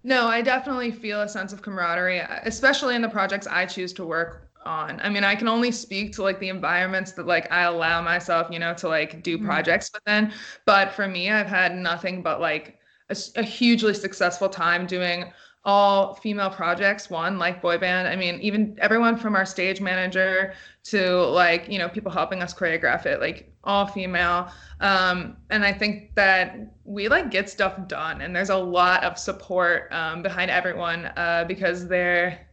No, 0.03 0.27
I 0.27 0.41
definitely 0.41 0.91
feel 0.91 1.21
a 1.21 1.29
sense 1.29 1.53
of 1.53 1.61
camaraderie, 1.61 2.21
especially 2.45 2.95
in 2.95 3.03
the 3.03 3.11
projects 3.11 3.47
I 3.47 3.67
choose 3.67 3.93
to 3.95 4.07
work 4.07 4.52
on. 4.65 5.01
I 5.03 5.09
mean, 5.09 5.25
I 5.25 5.35
can 5.35 5.49
only 5.49 5.71
speak 5.71 6.13
to 6.15 6.23
like 6.23 6.39
the 6.41 6.49
environments 6.49 7.13
that 7.13 7.27
like 7.27 7.51
I 7.51 7.63
allow 7.63 8.03
myself, 8.03 8.49
you 8.51 8.59
know, 8.59 8.75
to 8.75 8.89
like 8.89 9.23
do 9.23 9.37
mm-hmm. 9.37 9.47
projects 9.47 9.91
within. 9.93 10.33
But 10.65 10.93
for 10.93 11.09
me, 11.09 11.31
I've 11.31 11.47
had 11.47 11.77
nothing 11.77 12.23
but 12.23 12.41
like 12.41 12.79
a, 13.11 13.17
a, 13.37 13.43
hugely 13.43 13.95
successful 13.95 14.49
time 14.49 14.87
doing 14.87 15.33
all 15.65 16.15
female 16.15 16.51
projects. 16.51 17.11
One 17.11 17.39
like 17.39 17.63
boy 17.63 17.79
band. 17.79 18.09
I 18.09 18.17
mean, 18.17 18.41
even 18.41 18.77
everyone 18.81 19.17
from 19.17 19.37
our 19.37 19.47
stage 19.47 19.81
manager 19.81 20.55
to 20.85 21.25
like 21.27 21.69
you 21.69 21.79
know 21.79 21.89
people 21.89 22.11
helping 22.11 22.43
us 22.43 22.55
choreograph 22.55 23.07
it, 23.07 23.21
like 23.21 23.53
all 23.65 23.87
female. 23.87 24.51
Um, 24.81 25.37
and 25.51 25.65
I 25.65 25.73
think 25.73 26.15
that 26.17 26.59
we 26.85 27.09
like 27.09 27.31
get 27.31 27.49
stuff 27.49 27.87
done, 27.87 28.23
and 28.23 28.35
there's 28.35 28.51
a 28.51 28.57
lot 28.57 29.05
of 29.05 29.19
support 29.19 29.93
um, 29.93 30.23
behind 30.23 30.51
everyone 30.51 31.07
uh, 31.17 31.45
because 31.47 31.87
they're 31.87 32.47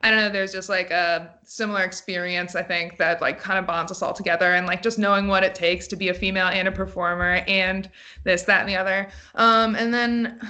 I 0.00 0.10
don't 0.10 0.20
know, 0.20 0.28
there's 0.28 0.52
just 0.52 0.68
like 0.68 0.90
a 0.90 1.34
similar 1.42 1.82
experience, 1.82 2.54
I 2.54 2.62
think, 2.62 2.98
that 2.98 3.20
like 3.20 3.40
kind 3.40 3.58
of 3.58 3.66
bonds 3.66 3.90
us 3.90 4.00
all 4.00 4.12
together 4.12 4.54
and 4.54 4.66
like 4.66 4.80
just 4.80 4.98
knowing 4.98 5.26
what 5.26 5.42
it 5.42 5.54
takes 5.54 5.88
to 5.88 5.96
be 5.96 6.08
a 6.08 6.14
female 6.14 6.46
and 6.46 6.68
a 6.68 6.72
performer 6.72 7.42
and 7.48 7.90
this, 8.22 8.42
that, 8.42 8.60
and 8.60 8.68
the 8.68 8.76
other. 8.76 9.08
Um, 9.34 9.74
and 9.74 9.92
then 9.92 10.40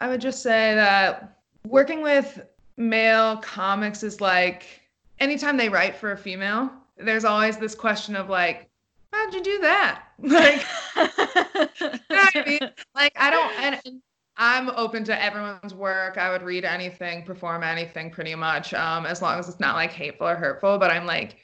I 0.00 0.08
would 0.08 0.20
just 0.20 0.42
say 0.42 0.74
that 0.74 1.38
working 1.66 2.02
with 2.02 2.40
male 2.76 3.36
comics 3.38 4.02
is 4.02 4.20
like 4.20 4.82
anytime 5.20 5.56
they 5.56 5.68
write 5.68 5.96
for 5.96 6.12
a 6.12 6.16
female, 6.16 6.70
there's 6.96 7.24
always 7.24 7.58
this 7.58 7.74
question 7.74 8.16
of 8.16 8.28
like, 8.28 8.68
how'd 9.12 9.34
you 9.34 9.42
do 9.42 9.58
that? 9.60 10.02
Like, 10.18 10.64
you 10.96 12.16
know 12.16 12.28
I 12.34 12.44
mean? 12.46 12.70
Like, 12.94 13.12
I 13.16 13.30
don't, 13.30 13.52
and, 13.60 14.02
I'm 14.38 14.68
open 14.70 15.04
to 15.04 15.22
everyone's 15.22 15.74
work. 15.74 16.18
I 16.18 16.30
would 16.30 16.42
read 16.42 16.64
anything, 16.64 17.24
perform 17.24 17.62
anything 17.62 18.10
pretty 18.10 18.34
much, 18.34 18.74
um, 18.74 19.06
as 19.06 19.22
long 19.22 19.38
as 19.38 19.48
it's 19.48 19.60
not 19.60 19.76
like 19.76 19.92
hateful 19.92 20.28
or 20.28 20.36
hurtful. 20.36 20.78
But 20.78 20.90
I'm 20.90 21.06
like, 21.06 21.36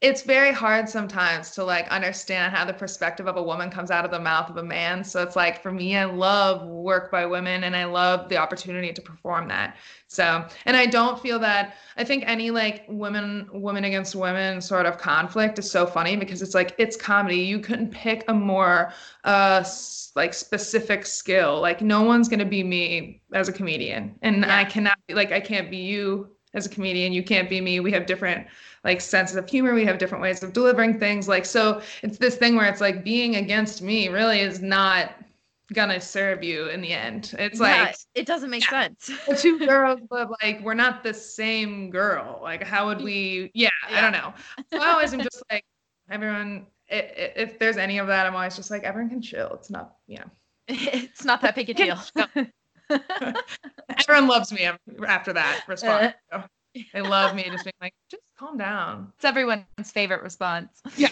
it's 0.00 0.22
very 0.22 0.52
hard 0.52 0.88
sometimes 0.88 1.50
to 1.50 1.64
like 1.64 1.86
understand 1.88 2.54
how 2.54 2.64
the 2.64 2.72
perspective 2.72 3.26
of 3.26 3.36
a 3.36 3.42
woman 3.42 3.70
comes 3.70 3.90
out 3.90 4.04
of 4.04 4.10
the 4.10 4.18
mouth 4.18 4.48
of 4.48 4.56
a 4.56 4.62
man. 4.62 5.04
So 5.04 5.22
it's 5.22 5.36
like 5.36 5.62
for 5.62 5.70
me, 5.70 5.96
I 5.96 6.04
love 6.04 6.66
work 6.66 7.10
by 7.10 7.26
women 7.26 7.64
and 7.64 7.76
I 7.76 7.84
love 7.84 8.28
the 8.28 8.38
opportunity 8.38 8.92
to 8.92 9.02
perform 9.02 9.48
that. 9.48 9.76
So, 10.08 10.46
and 10.64 10.76
I 10.76 10.86
don't 10.86 11.20
feel 11.20 11.38
that 11.40 11.76
I 11.96 12.04
think 12.04 12.24
any 12.26 12.50
like 12.50 12.84
women 12.88 13.48
women 13.52 13.84
against 13.84 14.14
women 14.14 14.60
sort 14.60 14.86
of 14.86 14.98
conflict 14.98 15.58
is 15.58 15.70
so 15.70 15.86
funny 15.86 16.16
because 16.16 16.40
it's 16.40 16.54
like 16.54 16.74
it's 16.78 16.96
comedy. 16.96 17.38
You 17.38 17.58
couldn't 17.58 17.90
pick 17.90 18.24
a 18.28 18.34
more 18.34 18.92
uh 19.24 19.64
like 20.14 20.32
specific 20.32 21.04
skill. 21.04 21.60
Like 21.60 21.82
no 21.82 22.02
one's 22.02 22.28
going 22.28 22.38
to 22.38 22.46
be 22.46 22.62
me 22.62 23.20
as 23.34 23.48
a 23.48 23.52
comedian 23.52 24.14
and 24.22 24.38
yeah. 24.38 24.56
I 24.56 24.64
cannot 24.64 24.98
like 25.10 25.32
I 25.32 25.40
can't 25.40 25.70
be 25.70 25.78
you 25.78 26.35
as 26.56 26.66
a 26.66 26.68
comedian. 26.68 27.12
You 27.12 27.22
can't 27.22 27.48
be 27.48 27.60
me. 27.60 27.78
We 27.78 27.92
have 27.92 28.06
different 28.06 28.46
like 28.82 29.00
senses 29.00 29.36
of 29.36 29.48
humor. 29.48 29.74
We 29.74 29.84
have 29.84 29.98
different 29.98 30.22
ways 30.22 30.42
of 30.42 30.52
delivering 30.52 30.98
things. 30.98 31.28
Like 31.28 31.44
so 31.44 31.82
it's 32.02 32.18
this 32.18 32.36
thing 32.36 32.56
where 32.56 32.66
it's 32.66 32.80
like 32.80 33.04
being 33.04 33.36
against 33.36 33.82
me 33.82 34.08
really 34.08 34.40
is 34.40 34.60
not 34.60 35.12
gonna 35.72 36.00
serve 36.00 36.42
you 36.42 36.68
in 36.68 36.80
the 36.80 36.92
end. 36.92 37.34
It's 37.38 37.60
yeah, 37.60 37.82
like 37.84 37.96
it 38.14 38.26
doesn't 38.26 38.50
make 38.50 38.64
yeah, 38.70 38.88
sense. 38.88 39.10
Two 39.40 39.58
girls 39.66 40.00
but 40.08 40.30
like 40.42 40.60
we're 40.62 40.74
not 40.74 41.02
the 41.02 41.14
same 41.14 41.90
girl. 41.90 42.40
Like 42.42 42.62
how 42.62 42.86
would 42.86 43.02
we 43.02 43.50
yeah, 43.54 43.70
yeah. 43.90 43.98
i 43.98 44.00
don't 44.00 44.12
know. 44.12 44.32
So 44.72 44.82
i 44.82 44.90
always 44.90 45.12
am 45.12 45.20
just 45.20 45.42
like 45.50 45.64
everyone 46.10 46.66
if, 46.88 47.32
if 47.36 47.58
there's 47.58 47.76
any 47.76 47.98
of 47.98 48.06
that 48.06 48.26
i'm 48.26 48.36
always 48.36 48.54
just 48.54 48.70
like 48.70 48.84
everyone 48.84 49.10
can 49.10 49.20
chill. 49.20 49.50
It's 49.54 49.70
not 49.70 49.96
you 50.06 50.18
know. 50.18 50.30
It's 50.68 51.24
not 51.24 51.42
that 51.42 51.54
big 51.54 51.70
a 51.70 51.74
deal 51.74 51.98
everyone 54.08 54.28
loves 54.28 54.52
me 54.52 54.68
after 55.06 55.32
that 55.32 55.62
response 55.68 56.14
uh, 56.32 56.42
they 56.92 57.00
love 57.00 57.34
me 57.34 57.48
just 57.50 57.64
being 57.64 57.72
like, 57.80 57.94
just 58.10 58.22
calm 58.38 58.56
down. 58.56 59.12
It's 59.16 59.24
everyone's 59.24 59.64
favorite 59.92 60.22
response. 60.22 60.82
Yeah. 60.96 61.10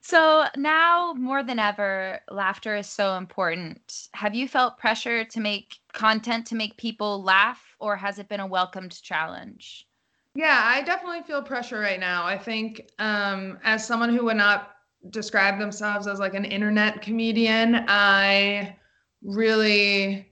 So 0.00 0.46
now 0.56 1.12
more 1.12 1.42
than 1.42 1.58
ever, 1.58 2.20
laughter 2.30 2.76
is 2.76 2.86
so 2.86 3.16
important. 3.16 4.08
Have 4.14 4.34
you 4.34 4.48
felt 4.48 4.78
pressure 4.78 5.24
to 5.24 5.40
make 5.40 5.76
content 5.92 6.46
to 6.46 6.54
make 6.54 6.78
people 6.78 7.22
laugh, 7.22 7.62
or 7.78 7.96
has 7.96 8.18
it 8.18 8.28
been 8.28 8.40
a 8.40 8.46
welcomed 8.46 9.02
challenge? 9.02 9.86
Yeah, 10.34 10.62
I 10.64 10.80
definitely 10.82 11.22
feel 11.24 11.42
pressure 11.42 11.78
right 11.78 12.00
now. 12.00 12.24
I 12.24 12.38
think 12.38 12.88
um, 12.98 13.58
as 13.64 13.86
someone 13.86 14.14
who 14.14 14.24
would 14.24 14.38
not 14.38 14.76
describe 15.10 15.58
themselves 15.58 16.06
as 16.06 16.20
like 16.20 16.34
an 16.34 16.44
internet 16.46 17.02
comedian, 17.02 17.84
I 17.88 18.76
really 19.22 20.27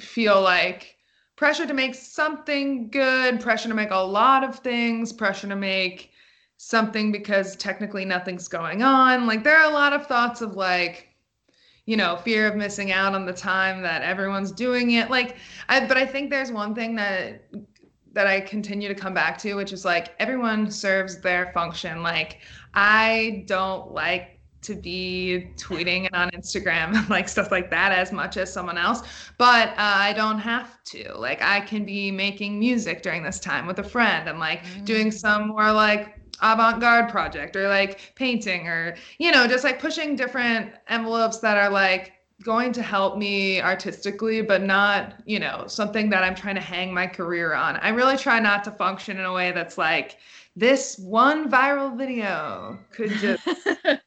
feel 0.00 0.40
like 0.40 0.96
pressure 1.36 1.66
to 1.66 1.74
make 1.74 1.94
something 1.94 2.88
good, 2.90 3.40
pressure 3.40 3.68
to 3.68 3.74
make 3.74 3.90
a 3.90 3.96
lot 3.96 4.44
of 4.44 4.58
things, 4.60 5.12
pressure 5.12 5.48
to 5.48 5.56
make 5.56 6.10
something 6.56 7.10
because 7.10 7.56
technically 7.56 8.04
nothing's 8.04 8.48
going 8.48 8.82
on. 8.82 9.26
Like 9.26 9.42
there 9.42 9.58
are 9.58 9.70
a 9.70 9.74
lot 9.74 9.92
of 9.92 10.06
thoughts 10.06 10.40
of 10.40 10.54
like, 10.54 11.08
you 11.86 11.96
know, 11.96 12.16
fear 12.16 12.46
of 12.46 12.56
missing 12.56 12.92
out 12.92 13.14
on 13.14 13.26
the 13.26 13.32
time 13.32 13.82
that 13.82 14.02
everyone's 14.02 14.52
doing 14.52 14.92
it. 14.92 15.10
Like 15.10 15.36
I 15.68 15.86
but 15.86 15.96
I 15.96 16.06
think 16.06 16.30
there's 16.30 16.52
one 16.52 16.74
thing 16.74 16.94
that 16.96 17.42
that 18.12 18.28
I 18.28 18.40
continue 18.40 18.88
to 18.88 18.94
come 18.94 19.12
back 19.12 19.36
to, 19.38 19.54
which 19.54 19.72
is 19.72 19.84
like 19.84 20.14
everyone 20.20 20.70
serves 20.70 21.20
their 21.20 21.52
function. 21.52 22.02
Like 22.02 22.38
I 22.74 23.44
don't 23.46 23.92
like 23.92 24.33
to 24.64 24.74
be 24.74 25.50
tweeting 25.56 26.06
and 26.06 26.14
on 26.14 26.30
Instagram 26.30 26.96
and 26.96 27.08
like 27.08 27.28
stuff 27.28 27.50
like 27.50 27.70
that 27.70 27.92
as 27.92 28.12
much 28.12 28.36
as 28.36 28.52
someone 28.52 28.78
else, 28.78 29.02
but 29.38 29.68
uh, 29.70 29.74
I 29.78 30.12
don't 30.12 30.38
have 30.38 30.82
to. 30.84 31.14
Like 31.16 31.42
I 31.42 31.60
can 31.60 31.84
be 31.84 32.10
making 32.10 32.58
music 32.58 33.02
during 33.02 33.22
this 33.22 33.38
time 33.38 33.66
with 33.66 33.78
a 33.78 33.84
friend 33.84 34.28
and 34.28 34.38
like 34.38 34.64
mm. 34.64 34.84
doing 34.84 35.10
some 35.10 35.48
more 35.48 35.70
like 35.72 36.18
avant-garde 36.42 37.08
project 37.08 37.56
or 37.56 37.68
like 37.68 38.12
painting 38.16 38.66
or 38.66 38.96
you 39.18 39.30
know 39.30 39.46
just 39.46 39.62
like 39.64 39.78
pushing 39.78 40.16
different 40.16 40.72
envelopes 40.88 41.38
that 41.38 41.56
are 41.56 41.70
like 41.70 42.12
going 42.42 42.72
to 42.72 42.82
help 42.82 43.16
me 43.16 43.60
artistically 43.60 44.42
but 44.42 44.60
not 44.60 45.14
you 45.24 45.38
know 45.38 45.64
something 45.68 46.10
that 46.10 46.24
i'm 46.24 46.34
trying 46.34 46.56
to 46.56 46.60
hang 46.60 46.92
my 46.92 47.06
career 47.06 47.54
on 47.54 47.76
i 47.76 47.88
really 47.88 48.16
try 48.16 48.40
not 48.40 48.64
to 48.64 48.70
function 48.72 49.18
in 49.18 49.24
a 49.24 49.32
way 49.32 49.52
that's 49.52 49.78
like 49.78 50.18
this 50.56 50.98
one 50.98 51.50
viral 51.50 51.96
video 51.96 52.78
could 52.90 53.10
just 53.10 53.46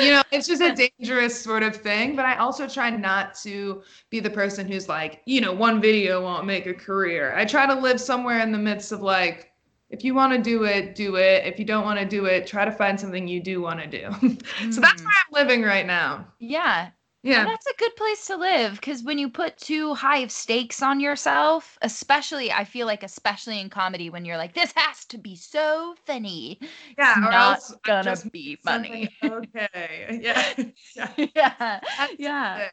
you 0.00 0.10
know, 0.12 0.22
it's 0.30 0.46
just 0.46 0.62
a 0.62 0.74
dangerous 0.74 1.40
sort 1.40 1.62
of 1.62 1.76
thing. 1.76 2.16
But 2.16 2.24
I 2.24 2.36
also 2.36 2.68
try 2.68 2.90
not 2.90 3.34
to 3.42 3.82
be 4.10 4.20
the 4.20 4.30
person 4.30 4.66
who's 4.66 4.88
like, 4.88 5.22
you 5.26 5.40
know, 5.40 5.52
one 5.52 5.80
video 5.80 6.22
won't 6.22 6.46
make 6.46 6.66
a 6.66 6.74
career. 6.74 7.34
I 7.36 7.44
try 7.44 7.66
to 7.66 7.74
live 7.74 8.00
somewhere 8.00 8.40
in 8.40 8.52
the 8.52 8.58
midst 8.58 8.92
of 8.92 9.02
like, 9.02 9.52
if 9.90 10.02
you 10.02 10.14
want 10.14 10.32
to 10.32 10.38
do 10.40 10.64
it, 10.64 10.94
do 10.94 11.16
it. 11.16 11.46
If 11.46 11.58
you 11.58 11.64
don't 11.64 11.84
want 11.84 12.00
to 12.00 12.06
do 12.06 12.24
it, 12.24 12.46
try 12.46 12.64
to 12.64 12.72
find 12.72 12.98
something 12.98 13.28
you 13.28 13.40
do 13.40 13.60
want 13.60 13.80
to 13.80 13.86
do. 13.86 14.10
so 14.72 14.80
that's 14.80 15.02
hmm. 15.02 15.06
where 15.06 15.14
I'm 15.16 15.48
living 15.48 15.62
right 15.62 15.86
now. 15.86 16.26
Yeah. 16.38 16.90
Yeah. 17.24 17.46
That's 17.46 17.66
a 17.66 17.74
good 17.78 17.96
place 17.96 18.26
to 18.26 18.36
live 18.36 18.74
because 18.74 19.02
when 19.02 19.18
you 19.18 19.30
put 19.30 19.56
too 19.56 19.94
high 19.94 20.18
of 20.18 20.30
stakes 20.30 20.82
on 20.82 21.00
yourself, 21.00 21.78
especially, 21.80 22.52
I 22.52 22.64
feel 22.64 22.86
like, 22.86 23.02
especially 23.02 23.60
in 23.60 23.70
comedy, 23.70 24.10
when 24.10 24.26
you're 24.26 24.36
like, 24.36 24.52
this 24.52 24.72
has 24.76 25.06
to 25.06 25.16
be 25.16 25.34
so 25.34 25.94
funny. 26.06 26.58
Yeah. 26.98 27.54
It's 27.54 27.70
not 27.70 27.82
gonna 27.82 28.16
be 28.30 28.56
funny. 28.56 29.08
Okay. 29.24 30.20
Yeah. 30.94 31.14
Yeah. 31.34 31.34
Yeah. 31.34 31.80
yeah. 32.18 32.68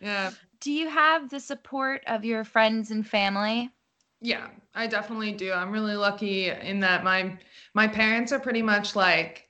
yeah. 0.00 0.30
Do 0.60 0.72
you 0.72 0.90
have 0.90 1.30
the 1.30 1.40
support 1.40 2.02
of 2.06 2.22
your 2.22 2.44
friends 2.44 2.90
and 2.90 3.06
family? 3.06 3.70
Yeah, 4.20 4.48
I 4.74 4.86
definitely 4.88 5.32
do. 5.32 5.52
I'm 5.52 5.70
really 5.70 5.96
lucky 5.96 6.50
in 6.50 6.80
that 6.80 7.02
my 7.04 7.38
my 7.74 7.88
parents 7.88 8.32
are 8.32 8.40
pretty 8.40 8.62
much 8.62 8.94
like 8.96 9.45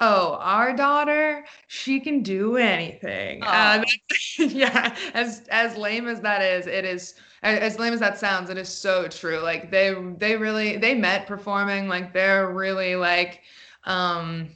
oh, 0.00 0.38
our 0.40 0.74
daughter, 0.74 1.44
she 1.66 2.00
can 2.00 2.22
do 2.22 2.56
anything. 2.56 3.42
Uh, 3.42 3.84
yeah, 4.38 4.96
as 5.14 5.46
as 5.50 5.76
lame 5.76 6.08
as 6.08 6.20
that 6.20 6.42
is, 6.42 6.66
it 6.66 6.84
is 6.84 7.14
as 7.42 7.78
lame 7.78 7.92
as 7.92 8.00
that 8.00 8.18
sounds, 8.18 8.50
it 8.50 8.58
is 8.58 8.68
so 8.68 9.08
true. 9.08 9.40
Like 9.40 9.70
they 9.70 9.94
they 10.18 10.36
really 10.36 10.76
they 10.76 10.94
met 10.94 11.26
performing. 11.26 11.88
Like 11.88 12.12
they're 12.12 12.50
really 12.50 12.96
like 12.96 13.40
um 13.84 14.50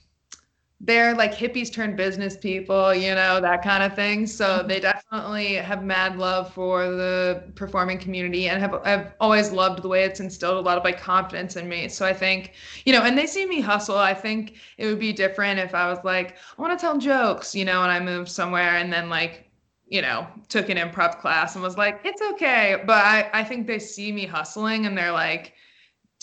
they're 0.84 1.14
like 1.14 1.34
hippies 1.34 1.72
turned 1.72 1.96
business 1.96 2.36
people, 2.36 2.94
you 2.94 3.14
know, 3.14 3.40
that 3.40 3.62
kind 3.62 3.82
of 3.82 3.94
thing. 3.94 4.26
So 4.26 4.44
mm-hmm. 4.44 4.68
they 4.68 4.80
definitely 4.80 5.54
have 5.54 5.82
mad 5.82 6.18
love 6.18 6.52
for 6.52 6.90
the 6.90 7.42
performing 7.54 7.98
community 7.98 8.48
and 8.48 8.60
have 8.60 8.74
I've 8.84 9.14
always 9.18 9.50
loved 9.50 9.82
the 9.82 9.88
way 9.88 10.04
it's 10.04 10.20
instilled 10.20 10.58
a 10.58 10.60
lot 10.60 10.76
of 10.76 10.84
like 10.84 11.00
confidence 11.00 11.56
in 11.56 11.68
me. 11.68 11.88
So 11.88 12.04
I 12.04 12.12
think, 12.12 12.52
you 12.84 12.92
know, 12.92 13.02
and 13.02 13.16
they 13.16 13.26
see 13.26 13.46
me 13.46 13.60
hustle. 13.60 13.96
I 13.96 14.12
think 14.12 14.56
it 14.76 14.86
would 14.86 15.00
be 15.00 15.12
different 15.12 15.58
if 15.58 15.74
I 15.74 15.88
was 15.88 15.98
like, 16.04 16.36
I 16.58 16.62
want 16.62 16.78
to 16.78 16.82
tell 16.82 16.98
jokes, 16.98 17.54
you 17.54 17.64
know, 17.64 17.82
and 17.82 17.90
I 17.90 18.00
moved 18.00 18.28
somewhere 18.28 18.76
and 18.76 18.92
then 18.92 19.08
like 19.08 19.40
you 19.86 20.00
know, 20.00 20.26
took 20.48 20.70
an 20.70 20.78
improv 20.78 21.20
class 21.20 21.54
and 21.54 21.62
was 21.62 21.76
like, 21.76 22.00
it's 22.04 22.22
okay. 22.22 22.82
But 22.86 23.04
I, 23.04 23.30
I 23.34 23.44
think 23.44 23.66
they 23.66 23.78
see 23.78 24.12
me 24.12 24.24
hustling 24.24 24.86
and 24.86 24.96
they're 24.96 25.12
like, 25.12 25.52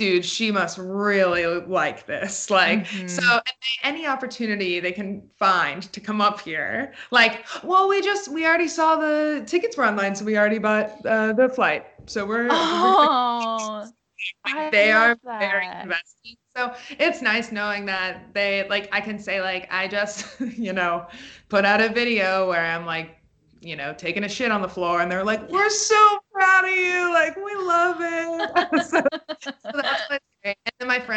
dude, 0.01 0.25
she 0.25 0.49
must 0.51 0.79
really 0.79 1.45
like 1.45 2.07
this. 2.07 2.49
Like, 2.49 2.87
mm-hmm. 2.87 3.07
so 3.07 3.39
any 3.83 4.07
opportunity 4.07 4.79
they 4.79 4.91
can 4.91 5.21
find 5.37 5.83
to 5.93 5.99
come 5.99 6.19
up 6.19 6.41
here, 6.41 6.95
like, 7.11 7.45
well, 7.63 7.87
we 7.87 8.01
just, 8.01 8.27
we 8.27 8.43
already 8.47 8.67
saw 8.67 8.95
the 8.95 9.43
tickets 9.45 9.77
were 9.77 9.85
online, 9.85 10.15
so 10.15 10.25
we 10.25 10.39
already 10.39 10.57
bought 10.57 11.05
uh, 11.05 11.33
the 11.33 11.47
flight. 11.49 11.85
So 12.07 12.25
we're, 12.25 12.47
oh, 12.49 13.87
we're 14.55 14.71
they 14.71 14.91
are 14.91 15.15
that. 15.23 15.39
very 15.39 15.67
invested. 15.67 16.35
So 16.57 16.73
it's 16.97 17.21
nice 17.21 17.51
knowing 17.51 17.85
that 17.85 18.33
they, 18.33 18.67
like, 18.69 18.89
I 18.91 19.01
can 19.01 19.19
say, 19.19 19.39
like, 19.39 19.71
I 19.71 19.87
just, 19.87 20.41
you 20.57 20.73
know, 20.73 21.05
put 21.47 21.63
out 21.63 21.79
a 21.79 21.89
video 21.89 22.47
where 22.47 22.65
I'm 22.65 22.87
like, 22.87 23.21
you 23.61 23.75
know, 23.75 23.93
taking 23.93 24.23
a 24.23 24.29
shit 24.29 24.51
on 24.51 24.61
the 24.61 24.67
floor, 24.67 25.01
and 25.01 25.11
they're 25.11 25.23
like, 25.23 25.47
"We're 25.49 25.69
so 25.69 26.19
proud 26.33 26.65
of 26.65 26.71
you! 26.71 27.13
Like, 27.13 27.35
we 27.35 27.55
love 27.55 27.97
it." 27.99 28.69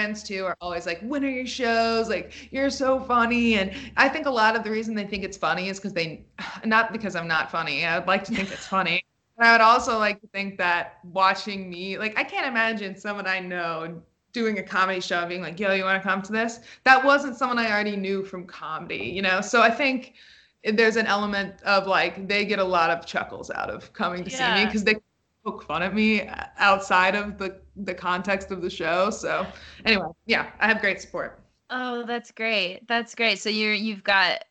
friends 0.04 0.22
too 0.22 0.44
are 0.44 0.56
always 0.60 0.86
like, 0.86 1.00
"When 1.00 1.24
are 1.24 1.28
your 1.28 1.46
shows? 1.46 2.08
Like, 2.08 2.52
you're 2.52 2.70
so 2.70 3.00
funny." 3.00 3.54
And 3.54 3.72
I 3.96 4.08
think 4.08 4.26
a 4.26 4.30
lot 4.30 4.56
of 4.56 4.64
the 4.64 4.70
reason 4.70 4.94
they 4.94 5.06
think 5.06 5.24
it's 5.24 5.36
funny 5.36 5.68
is 5.68 5.78
because 5.78 5.92
they, 5.92 6.24
not 6.64 6.92
because 6.92 7.16
I'm 7.16 7.28
not 7.28 7.50
funny. 7.50 7.84
I 7.84 7.98
would 7.98 8.08
like 8.08 8.24
to 8.24 8.34
think 8.34 8.52
it's 8.52 8.66
funny. 8.66 9.04
And 9.38 9.48
I 9.48 9.52
would 9.52 9.60
also 9.60 9.98
like 9.98 10.20
to 10.20 10.28
think 10.28 10.58
that 10.58 10.98
watching 11.04 11.68
me, 11.68 11.98
like, 11.98 12.16
I 12.18 12.22
can't 12.22 12.46
imagine 12.46 12.96
someone 12.96 13.26
I 13.26 13.40
know 13.40 14.00
doing 14.32 14.58
a 14.58 14.62
comedy 14.62 15.00
show 15.00 15.20
and 15.20 15.28
being 15.28 15.42
like, 15.42 15.58
yo, 15.58 15.72
you 15.72 15.84
want 15.84 16.00
to 16.00 16.08
come 16.08 16.22
to 16.22 16.32
this? 16.32 16.60
That 16.84 17.04
wasn't 17.04 17.36
someone 17.36 17.58
I 17.58 17.70
already 17.70 17.96
knew 17.96 18.24
from 18.24 18.46
comedy, 18.46 19.04
you 19.16 19.22
know? 19.22 19.40
So 19.40 19.60
I 19.62 19.70
think 19.70 20.14
there's 20.64 20.96
an 20.96 21.06
element 21.06 21.62
of 21.62 21.86
like 21.86 22.28
they 22.28 22.44
get 22.44 22.58
a 22.58 22.64
lot 22.64 22.90
of 22.90 23.06
chuckles 23.06 23.50
out 23.50 23.70
of 23.70 23.92
coming 23.92 24.24
to 24.24 24.30
yeah. 24.30 24.54
see 24.54 24.60
me 24.60 24.66
because 24.66 24.84
they 24.84 24.96
poke 25.44 25.64
fun 25.64 25.82
at 25.82 25.94
me 25.94 26.28
outside 26.58 27.14
of 27.14 27.38
the 27.38 27.60
the 27.76 27.94
context 27.94 28.50
of 28.50 28.62
the 28.62 28.70
show. 28.70 29.10
So 29.10 29.46
anyway, 29.84 30.06
yeah, 30.26 30.50
I 30.60 30.68
have 30.68 30.80
great 30.80 31.00
support. 31.00 31.40
Oh, 31.70 32.04
that's 32.04 32.30
great. 32.30 32.86
That's 32.88 33.14
great. 33.14 33.38
So 33.38 33.50
you're 33.50 33.74
you've 33.74 34.04
got 34.04 34.44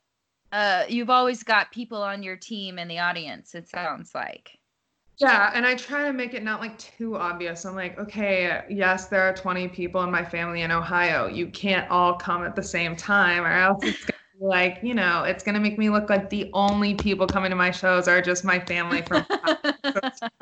uh 0.51 0.83
you've 0.87 1.09
always 1.09 1.43
got 1.43 1.71
people 1.71 2.01
on 2.01 2.23
your 2.23 2.37
team 2.37 2.77
in 2.79 2.87
the 2.87 2.99
audience, 2.99 3.55
it 3.55 3.67
sounds 3.67 4.13
like. 4.13 4.59
Yeah, 5.19 5.51
and 5.53 5.65
I 5.65 5.75
try 5.75 6.05
to 6.07 6.13
make 6.13 6.33
it 6.33 6.43
not 6.43 6.59
like 6.59 6.77
too 6.79 7.15
obvious. 7.15 7.65
I'm 7.65 7.75
like, 7.75 7.99
okay, 7.99 8.63
yes, 8.69 9.07
there 9.07 9.21
are 9.21 9.33
20 9.33 9.67
people 9.69 10.01
in 10.03 10.11
my 10.11 10.25
family 10.25 10.61
in 10.61 10.71
Ohio. 10.71 11.27
You 11.27 11.47
can't 11.47 11.89
all 11.91 12.15
come 12.15 12.43
at 12.43 12.55
the 12.55 12.63
same 12.63 12.95
time, 12.95 13.43
or 13.43 13.51
else 13.51 13.83
it's 13.83 14.03
gonna 14.05 14.17
like, 14.43 14.79
you 14.83 14.93
know, 14.93 15.23
it's 15.23 15.43
gonna 15.43 15.59
make 15.59 15.77
me 15.77 15.89
look 15.89 16.09
like 16.09 16.29
the 16.29 16.49
only 16.53 16.95
people 16.95 17.25
coming 17.25 17.49
to 17.49 17.55
my 17.55 17.71
shows 17.71 18.07
are 18.07 18.21
just 18.21 18.43
my 18.43 18.59
family 18.59 19.01
from. 19.01 19.25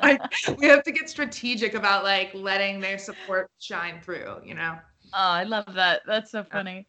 like, 0.02 0.20
we 0.58 0.66
have 0.66 0.82
to 0.82 0.92
get 0.92 1.08
strategic 1.08 1.74
about 1.74 2.04
like 2.04 2.32
letting 2.34 2.80
their 2.80 2.98
support 2.98 3.50
shine 3.58 4.00
through, 4.00 4.36
you 4.44 4.54
know. 4.54 4.76
Oh, 5.14 5.18
I 5.18 5.44
love 5.44 5.72
that. 5.74 6.02
That's 6.06 6.30
so 6.30 6.42
funny. 6.42 6.88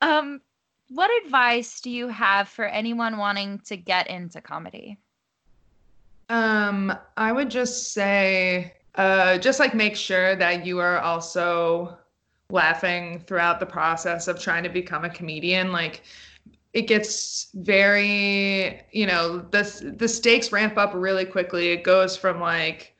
Um, 0.00 0.40
what 0.88 1.10
advice 1.24 1.80
do 1.80 1.90
you 1.90 2.08
have 2.08 2.48
for 2.48 2.64
anyone 2.64 3.18
wanting 3.18 3.60
to 3.66 3.76
get 3.76 4.08
into 4.08 4.40
comedy? 4.40 4.98
Um, 6.30 6.92
I 7.16 7.32
would 7.32 7.50
just 7.50 7.92
say, 7.92 8.74
uh, 8.94 9.38
just 9.38 9.60
like 9.60 9.74
make 9.74 9.96
sure 9.96 10.34
that 10.36 10.66
you 10.66 10.78
are 10.78 10.98
also 10.98 11.97
laughing 12.50 13.22
throughout 13.26 13.60
the 13.60 13.66
process 13.66 14.26
of 14.28 14.40
trying 14.40 14.62
to 14.62 14.70
become 14.70 15.04
a 15.04 15.10
comedian. 15.10 15.70
Like, 15.72 16.02
it 16.72 16.82
gets 16.82 17.48
very, 17.54 18.80
you 18.92 19.06
know, 19.06 19.38
the 19.38 19.94
the 19.96 20.08
stakes 20.08 20.52
ramp 20.52 20.76
up 20.78 20.92
really 20.94 21.24
quickly. 21.24 21.68
It 21.68 21.82
goes 21.84 22.16
from 22.16 22.40
like, 22.40 22.94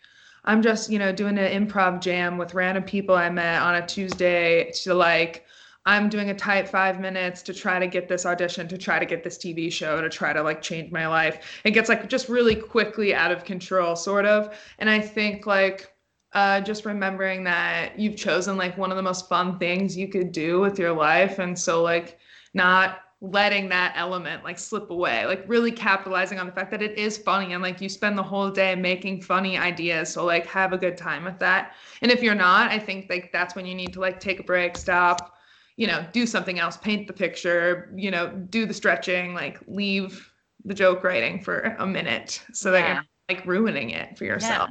I'm 0.44 0.62
just, 0.62 0.90
you 0.90 0.98
know, 0.98 1.12
doing 1.12 1.38
an 1.38 1.66
improv 1.66 2.00
jam 2.00 2.38
with 2.38 2.54
random 2.54 2.82
people 2.82 3.14
I 3.14 3.30
met 3.30 3.62
on 3.62 3.76
a 3.76 3.86
Tuesday 3.86 4.70
to 4.82 4.94
like 4.94 5.44
I'm 5.86 6.10
doing 6.10 6.28
a 6.28 6.34
tight 6.34 6.68
five 6.68 7.00
minutes 7.00 7.40
to 7.42 7.54
try 7.54 7.78
to 7.78 7.86
get 7.86 8.08
this 8.08 8.26
audition, 8.26 8.68
to 8.68 8.76
try 8.76 8.98
to 8.98 9.06
get 9.06 9.24
this 9.24 9.38
TV 9.38 9.72
show, 9.72 10.02
to 10.02 10.10
try 10.10 10.34
to 10.34 10.42
like 10.42 10.60
change 10.60 10.92
my 10.92 11.06
life. 11.06 11.60
It 11.64 11.70
gets 11.70 11.88
like 11.88 12.08
just 12.08 12.28
really 12.28 12.54
quickly 12.54 13.14
out 13.14 13.32
of 13.32 13.44
control, 13.44 13.96
sort 13.96 14.26
of. 14.26 14.54
And 14.78 14.90
I 14.90 15.00
think 15.00 15.46
like 15.46 15.90
uh, 16.32 16.60
just 16.60 16.84
remembering 16.84 17.44
that 17.44 17.98
you've 17.98 18.16
chosen 18.16 18.56
like 18.56 18.76
one 18.76 18.90
of 18.90 18.96
the 18.96 19.02
most 19.02 19.28
fun 19.28 19.58
things 19.58 19.96
you 19.96 20.08
could 20.08 20.32
do 20.32 20.60
with 20.60 20.78
your 20.78 20.92
life. 20.92 21.38
And 21.38 21.58
so 21.58 21.82
like 21.82 22.18
not 22.54 23.00
letting 23.20 23.68
that 23.68 23.92
element 23.96 24.44
like 24.44 24.56
slip 24.56 24.90
away 24.90 25.26
like 25.26 25.42
really 25.48 25.72
capitalizing 25.72 26.38
on 26.38 26.46
the 26.46 26.52
fact 26.52 26.70
that 26.70 26.80
it 26.80 26.96
is 26.96 27.18
funny 27.18 27.52
and 27.52 27.60
like 27.60 27.80
you 27.80 27.88
spend 27.88 28.16
the 28.16 28.22
whole 28.22 28.48
day 28.48 28.76
making 28.76 29.20
funny 29.20 29.58
ideas 29.58 30.08
so 30.08 30.24
like 30.24 30.46
have 30.46 30.72
a 30.72 30.78
good 30.78 30.96
time 30.96 31.24
with 31.24 31.36
that 31.40 31.72
and 32.00 32.12
if 32.12 32.22
you're 32.22 32.32
not 32.32 32.70
i 32.70 32.78
think 32.78 33.10
like 33.10 33.32
that's 33.32 33.56
when 33.56 33.66
you 33.66 33.74
need 33.74 33.92
to 33.92 33.98
like 33.98 34.20
take 34.20 34.38
a 34.38 34.44
break 34.44 34.76
stop 34.76 35.34
you 35.78 35.86
know, 35.86 36.04
do 36.12 36.26
something 36.26 36.58
else, 36.58 36.76
paint 36.76 37.06
the 37.06 37.12
picture, 37.12 37.90
you 37.94 38.10
know, 38.10 38.30
do 38.50 38.66
the 38.66 38.74
stretching, 38.74 39.32
like 39.32 39.60
leave 39.68 40.30
the 40.64 40.74
joke 40.74 41.04
writing 41.04 41.40
for 41.40 41.76
a 41.78 41.86
minute 41.86 42.42
so 42.52 42.72
that 42.72 42.86
you're 42.86 43.04
like 43.28 43.46
ruining 43.46 43.90
it 43.90 44.18
for 44.18 44.24
yourself. 44.24 44.70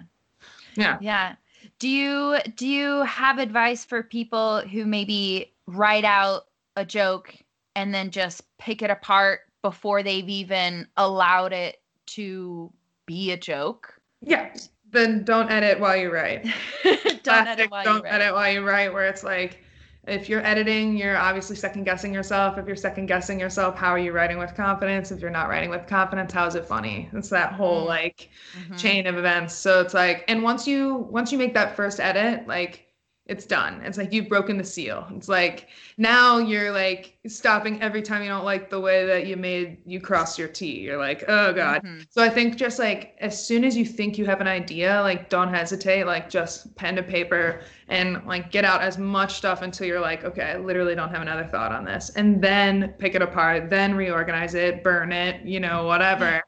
Yeah. 0.76 0.84
yeah. 0.84 0.98
Yeah. 1.00 1.36
Do 1.80 1.88
you 1.88 2.38
do 2.56 2.68
you 2.68 3.04
have 3.04 3.40
advice 3.40 3.86
for 3.86 4.04
people 4.04 4.62
who 4.62 4.86
maybe 4.86 5.54
write 5.68 6.06
out 6.06 6.46
a 6.76 6.86
joke 6.86 7.36
and 7.76 7.94
then 7.94 8.12
just 8.12 8.44
pick 8.58 8.82
it 8.82 8.90
apart 8.90 9.42
before 9.62 10.04
they've 10.04 10.28
even 10.30 10.88
allowed 10.98 11.54
it 11.54 11.78
to 12.08 12.72
be 13.06 13.32
a 13.32 13.38
joke? 13.38 13.94
Yeah. 14.22 14.54
Then 14.92 15.24
don't 15.24 15.52
edit 15.52 15.80
while 15.80 15.98
you 15.98 16.12
write. 16.12 16.48
don't 17.24 17.48
edit 17.48 17.70
while 17.70 17.84
don't 17.84 17.98
you 17.98 18.04
write. 18.04 18.14
edit 18.22 18.34
while 18.34 18.52
you 18.52 18.62
write 18.66 18.94
where 18.94 19.06
it's 19.06 19.24
like 19.24 19.64
if 20.08 20.30
you're 20.30 20.46
editing, 20.46 20.98
you're 20.98 21.18
obviously 21.18 21.56
second 21.56 21.84
guessing 21.84 22.14
yourself. 22.14 22.58
If 22.58 22.66
you're 22.66 22.76
second 22.76 23.08
guessing 23.08 23.40
yourself, 23.40 23.76
how 23.76 23.90
are 23.90 24.00
you 24.00 24.14
writing 24.14 24.38
with 24.38 24.56
confidence? 24.56 25.12
If 25.12 25.20
you're 25.20 25.30
not 25.30 25.50
writing 25.50 25.70
with 25.70 25.86
confidence, 25.86 26.32
how 26.32 26.48
is 26.48 26.56
it 26.56 26.66
funny? 26.66 27.10
It's 27.14 27.30
that 27.30 27.54
whole 27.54 27.80
mm-hmm. 27.80 27.88
like 27.90 28.30
mm-hmm. 28.58 28.76
chain 28.78 29.08
of 29.08 29.18
events. 29.18 29.54
So 29.54 29.82
it's 29.82 29.94
like, 29.94 30.24
and 30.28 30.42
once 30.44 30.66
you 30.66 30.96
once 30.96 31.32
you 31.32 31.38
make 31.38 31.54
that 31.54 31.76
first 31.76 32.00
edit, 32.00 32.48
like 32.48 32.87
it's 33.28 33.46
done. 33.46 33.82
It's 33.84 33.98
like 33.98 34.14
you've 34.14 34.30
broken 34.30 34.58
the 34.58 34.64
seal. 34.64 35.06
It's 35.16 35.28
like 35.28 35.68
now 35.98 36.38
you're 36.38 36.72
like 36.72 37.18
stopping 37.28 37.82
every 37.82 38.02
time 38.02 38.24
you 38.24 38.30
don't 38.30 38.46
like 38.46 38.70
the 38.70 38.80
way 38.80 39.06
that 39.06 39.28
you 39.28 39.36
made 39.36 39.80
you 39.86 40.00
cross 40.00 40.40
your 40.40 40.48
T. 40.48 40.80
You're 40.80 40.98
like, 40.98 41.26
oh 41.28 41.52
God. 41.52 41.84
Mm-hmm. 41.84 42.04
So 42.10 42.24
I 42.24 42.30
think 42.30 42.56
just 42.56 42.80
like 42.80 43.16
as 43.20 43.46
soon 43.46 43.66
as 43.66 43.76
you 43.76 43.86
think 43.86 44.18
you 44.18 44.26
have 44.26 44.40
an 44.40 44.48
idea, 44.48 45.02
like 45.02 45.30
don't 45.30 45.54
hesitate, 45.54 46.06
like 46.06 46.30
just 46.30 46.74
pen 46.76 46.96
to 46.96 47.04
paper 47.04 47.62
and 47.90 48.26
like 48.26 48.50
get 48.50 48.64
out 48.64 48.82
as 48.82 48.98
much 48.98 49.36
stuff 49.36 49.62
until 49.62 49.88
you're 49.88 50.00
like, 50.00 50.24
okay, 50.24 50.44
I 50.44 50.58
literally 50.58 50.96
don't 50.96 51.10
have 51.10 51.22
another 51.22 51.46
thought 51.46 51.74
on 51.74 51.84
this. 51.84 52.12
And 52.16 52.42
then 52.42 52.94
pick 52.98 53.14
it 53.14 53.22
apart, 53.22 53.70
then 53.70 53.94
reorganize 53.96 54.56
it, 54.56 54.84
burn 54.84 55.12
it, 55.12 55.46
you 55.46 55.60
know, 55.60 55.86
whatever. 55.86 56.42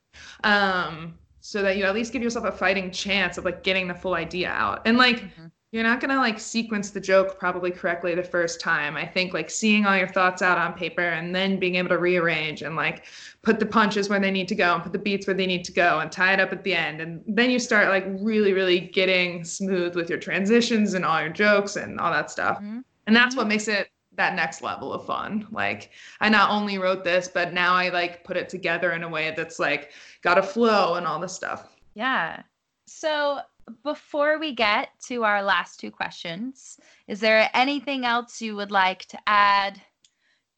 Um, 0.45 1.15
so 1.41 1.61
that 1.61 1.77
you 1.77 1.83
at 1.85 1.93
least 1.93 2.13
give 2.13 2.21
yourself 2.21 2.45
a 2.45 2.51
fighting 2.51 2.91
chance 2.91 3.37
of 3.37 3.43
like 3.43 3.63
getting 3.63 3.87
the 3.87 3.93
full 3.93 4.13
idea 4.13 4.49
out. 4.49 4.81
And 4.85 4.97
like 4.97 5.21
mm-hmm 5.21 5.47
you're 5.71 5.83
not 5.83 5.99
going 5.99 6.09
to 6.09 6.17
like 6.17 6.39
sequence 6.39 6.89
the 6.89 6.99
joke 6.99 7.37
probably 7.37 7.69
correctly 7.69 8.15
the 8.15 8.23
first 8.23 8.59
time. 8.59 8.97
I 8.97 9.05
think 9.05 9.33
like 9.33 9.51
seeing 9.51 9.85
all 9.85 9.95
your 9.95 10.07
thoughts 10.07 10.41
out 10.41 10.57
on 10.57 10.73
paper 10.73 11.01
and 11.01 11.33
then 11.33 11.59
being 11.59 11.75
able 11.75 11.89
to 11.89 11.99
rearrange 11.99 12.63
and 12.63 12.75
like 12.75 13.05
put 13.43 13.59
the 13.59 13.67
punches 13.67 14.09
where 14.09 14.19
they 14.19 14.31
need 14.31 14.47
to 14.47 14.55
go 14.55 14.73
and 14.73 14.81
put 14.81 14.93
the 14.93 14.99
beats 14.99 15.27
where 15.27 15.35
they 15.35 15.45
need 15.45 15.63
to 15.65 15.71
go 15.71 15.99
and 15.99 16.11
tie 16.11 16.33
it 16.33 16.39
up 16.39 16.51
at 16.51 16.63
the 16.63 16.73
end. 16.73 17.01
And 17.01 17.23
then 17.27 17.51
you 17.51 17.59
start 17.59 17.89
like 17.89 18.05
really, 18.19 18.53
really 18.53 18.79
getting 18.79 19.43
smooth 19.43 19.95
with 19.95 20.09
your 20.09 20.17
transitions 20.17 20.95
and 20.95 21.05
all 21.05 21.21
your 21.21 21.29
jokes 21.29 21.75
and 21.75 21.99
all 21.99 22.11
that 22.11 22.31
stuff. 22.31 22.57
Mm-hmm. 22.57 22.79
And 23.05 23.15
that's 23.15 23.35
what 23.35 23.43
mm-hmm. 23.43 23.49
makes 23.49 23.67
it 23.67 23.89
that 24.15 24.33
next 24.33 24.63
level 24.63 24.91
of 24.91 25.05
fun. 25.05 25.47
Like 25.51 25.91
I 26.19 26.29
not 26.29 26.49
only 26.49 26.79
wrote 26.79 27.03
this, 27.03 27.27
but 27.27 27.53
now 27.53 27.75
I 27.75 27.89
like 27.89 28.23
put 28.23 28.37
it 28.37 28.49
together 28.49 28.93
in 28.93 29.03
a 29.03 29.09
way 29.09 29.33
that's 29.37 29.59
like 29.59 29.91
got 30.23 30.39
a 30.39 30.43
flow 30.43 30.95
and 30.95 31.05
all 31.05 31.19
this 31.19 31.33
stuff. 31.33 31.77
Yeah. 31.93 32.41
So 32.87 33.39
before 33.83 34.39
we 34.39 34.53
get 34.53 34.89
to 35.07 35.23
our 35.23 35.41
last 35.43 35.79
two 35.79 35.91
questions, 35.91 36.79
is 37.07 37.19
there 37.19 37.49
anything 37.53 38.05
else 38.05 38.41
you 38.41 38.55
would 38.55 38.71
like 38.71 39.05
to 39.05 39.19
add? 39.27 39.81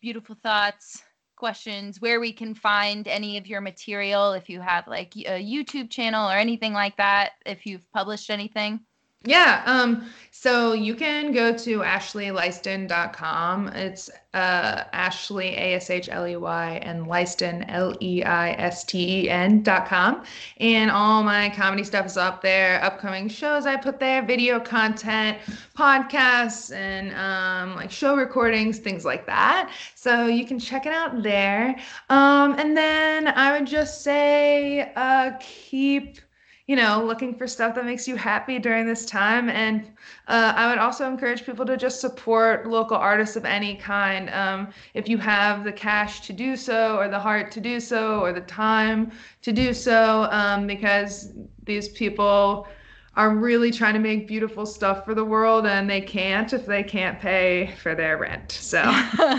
Beautiful 0.01 0.35
thoughts, 0.41 1.03
questions, 1.35 2.01
where 2.01 2.19
we 2.19 2.31
can 2.33 2.53
find 2.53 3.07
any 3.07 3.37
of 3.37 3.47
your 3.47 3.61
material, 3.61 4.33
if 4.33 4.49
you 4.49 4.61
have 4.61 4.87
like 4.87 5.15
a 5.15 5.43
YouTube 5.43 5.89
channel 5.89 6.29
or 6.29 6.35
anything 6.35 6.73
like 6.73 6.97
that, 6.97 7.31
if 7.45 7.65
you've 7.65 7.91
published 7.91 8.29
anything? 8.29 8.79
Yeah. 9.23 9.61
Um, 9.65 10.09
so 10.31 10.73
you 10.73 10.95
can 10.95 11.31
go 11.33 11.55
to 11.55 11.79
ashleyleisten.com. 11.81 13.67
It's 13.67 14.09
uh, 14.33 14.85
Ashley, 14.91 15.49
A 15.49 15.75
S 15.75 15.91
H 15.91 16.09
L 16.11 16.25
E 16.27 16.35
Y, 16.35 16.79
and 16.81 17.05
Leisten, 17.05 17.63
L 17.65 17.95
E 18.01 18.23
I 18.23 18.51
S 18.53 18.83
T 18.83 19.25
E 19.25 19.29
N.com. 19.29 20.23
And 20.57 20.89
all 20.89 21.21
my 21.21 21.51
comedy 21.51 21.83
stuff 21.83 22.07
is 22.07 22.17
up 22.17 22.41
there. 22.41 22.83
Upcoming 22.83 23.27
shows 23.27 23.67
I 23.67 23.75
put 23.75 23.99
there, 23.99 24.25
video 24.25 24.59
content, 24.59 25.37
podcasts, 25.77 26.75
and 26.75 27.13
um, 27.13 27.75
like 27.75 27.91
show 27.91 28.15
recordings, 28.15 28.79
things 28.79 29.05
like 29.05 29.27
that. 29.27 29.71
So 29.93 30.25
you 30.25 30.47
can 30.47 30.57
check 30.57 30.87
it 30.87 30.93
out 30.93 31.21
there. 31.21 31.75
Um, 32.09 32.53
and 32.57 32.75
then 32.75 33.27
I 33.27 33.51
would 33.51 33.67
just 33.67 34.01
say 34.01 34.91
uh, 34.95 35.33
keep 35.39 36.17
you 36.71 36.77
know, 36.77 37.03
looking 37.03 37.35
for 37.35 37.47
stuff 37.47 37.75
that 37.75 37.83
makes 37.83 38.07
you 38.07 38.15
happy 38.15 38.57
during 38.57 38.87
this 38.87 39.05
time. 39.05 39.49
And 39.49 39.85
uh, 40.29 40.53
I 40.55 40.69
would 40.69 40.77
also 40.77 41.05
encourage 41.05 41.45
people 41.45 41.65
to 41.65 41.75
just 41.75 41.99
support 41.99 42.65
local 42.65 42.95
artists 42.95 43.35
of 43.35 43.43
any 43.43 43.75
kind. 43.75 44.29
Um, 44.29 44.69
if 44.93 45.09
you 45.09 45.17
have 45.17 45.65
the 45.65 45.73
cash 45.73 46.21
to 46.21 46.31
do 46.31 46.55
so, 46.55 46.95
or 46.95 47.09
the 47.09 47.19
heart 47.19 47.51
to 47.51 47.59
do 47.59 47.81
so, 47.81 48.21
or 48.21 48.31
the 48.31 48.39
time 48.39 49.11
to 49.41 49.51
do 49.51 49.73
so, 49.73 50.29
um, 50.31 50.65
because 50.65 51.33
these 51.65 51.89
people 51.89 52.69
are 53.17 53.35
really 53.35 53.69
trying 53.69 53.95
to 53.95 53.99
make 53.99 54.25
beautiful 54.25 54.65
stuff 54.65 55.03
for 55.03 55.13
the 55.13 55.25
world 55.25 55.67
and 55.67 55.89
they 55.89 55.99
can't 55.99 56.53
if 56.53 56.65
they 56.65 56.83
can't 56.83 57.19
pay 57.19 57.75
for 57.83 57.93
their 57.93 58.17
rent 58.17 58.53
so 58.53 58.81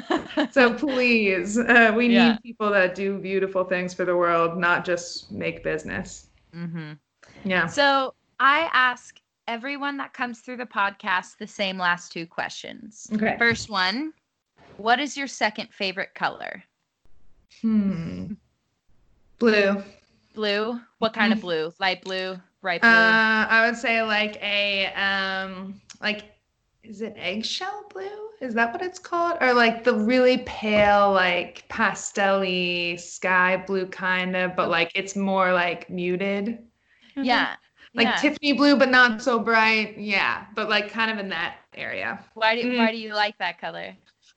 so 0.51 0.75
please 0.75 1.57
uh, 1.57 1.90
we 1.97 2.09
yeah. 2.09 2.33
need 2.33 2.42
people 2.42 2.71
that 2.71 2.95
do 2.95 3.16
beautiful 3.16 3.64
things 3.64 3.95
for 3.95 4.05
the 4.05 4.14
world 4.14 4.59
not 4.59 4.85
just 4.85 5.33
make 5.33 5.64
business 5.64 6.27
mm-hmm. 6.55 6.92
Yeah. 7.44 7.66
So 7.66 8.14
I 8.40 8.68
ask 8.72 9.20
everyone 9.48 9.96
that 9.98 10.12
comes 10.12 10.40
through 10.40 10.57
the 10.59 10.66
podcast 10.66 11.38
the 11.38 11.46
same 11.46 11.78
last 11.78 12.12
two 12.12 12.26
questions. 12.26 13.09
Okay. 13.12 13.37
First 13.38 13.70
one, 13.70 14.12
what 14.76 15.00
is 15.00 15.16
your 15.16 15.26
second 15.26 15.68
favorite 15.72 16.14
color? 16.14 16.62
Hmm. 17.61 18.35
Blue. 19.38 19.83
Blue. 20.35 20.81
What 20.98 21.12
kind 21.12 21.33
of 21.33 21.38
mm-hmm. 21.38 21.46
blue? 21.46 21.72
Light 21.78 22.02
blue, 22.02 22.38
bright 22.61 22.81
blue. 22.81 22.90
Uh, 22.90 23.46
I 23.48 23.66
would 23.66 23.76
say 23.76 24.02
like 24.02 24.37
a 24.42 24.87
um 24.94 25.81
like 26.00 26.33
is 26.83 27.00
it 27.00 27.14
eggshell 27.16 27.85
blue? 27.92 28.31
Is 28.40 28.55
that 28.55 28.72
what 28.72 28.83
it's 28.83 28.98
called? 28.98 29.38
Or 29.40 29.55
like 29.55 29.85
the 29.85 29.94
really 29.94 30.38
pale, 30.38 31.12
like 31.12 31.64
pastelly 31.68 32.98
sky 32.98 33.62
blue 33.66 33.87
kind 33.87 34.35
of, 34.35 34.57
but 34.57 34.68
like 34.68 34.90
it's 34.94 35.14
more 35.14 35.52
like 35.52 35.88
muted. 35.88 36.59
Yeah. 37.16 37.57
Like 37.94 38.07
yeah. 38.07 38.16
Tiffany 38.16 38.55
blue, 38.55 38.77
but 38.77 38.88
not 38.88 39.20
so 39.20 39.38
bright. 39.38 39.98
Yeah, 39.98 40.46
but 40.55 40.70
like 40.70 40.90
kind 40.90 41.11
of 41.11 41.18
in 41.18 41.29
that 41.29 41.57
area. 41.75 42.25
Why 42.35 42.57
do 42.57 42.72
Mm. 42.72 42.79
Why 42.79 42.90
do 42.90 42.96
you 42.96 43.14
like 43.14 43.37
that 43.38 43.61
color? 43.61 43.94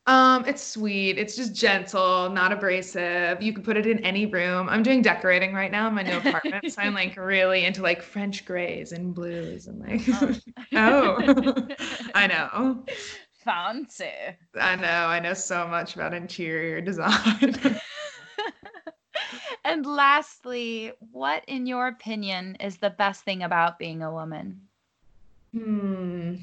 Um, 0.07 0.45
it's 0.45 0.61
sweet. 0.61 1.17
It's 1.17 1.35
just 1.35 1.55
gentle, 1.55 2.29
not 2.29 2.51
abrasive. 2.51 3.41
You 3.41 3.53
can 3.53 3.63
put 3.63 3.75
it 3.75 3.88
in 3.88 3.99
any 4.05 4.27
room. 4.27 4.69
I'm 4.69 4.83
doing 4.83 5.01
decorating 5.01 5.53
right 5.53 5.71
now 5.71 5.88
in 5.88 5.95
my 5.95 6.03
new 6.03 6.17
apartment, 6.17 6.71
so 6.71 6.81
I'm 6.81 6.93
like 6.93 7.17
really 7.17 7.65
into 7.65 7.81
like 7.81 8.03
French 8.03 8.45
grays 8.45 8.91
and 8.91 9.15
blues 9.15 9.65
and 9.65 9.79
like 9.79 10.01
oh, 10.73 11.17
I 12.13 12.27
know. 12.27 12.83
Fancy. 13.43 14.11
I 14.59 14.75
know. 14.75 14.88
I 14.88 15.19
know 15.19 15.33
so 15.33 15.67
much 15.67 15.95
about 15.95 16.13
interior 16.13 16.81
design. 16.81 17.79
And 19.65 19.86
lastly, 19.86 20.93
what, 21.12 21.43
in 21.47 21.65
your 21.65 21.88
opinion, 21.88 22.56
is 22.62 22.78
the 22.78 22.91
best 22.91 23.25
thing 23.25 23.43
about 23.43 23.80
being 23.80 24.01
a 24.04 24.12
woman? 24.13 24.69
hmm. 25.54 26.36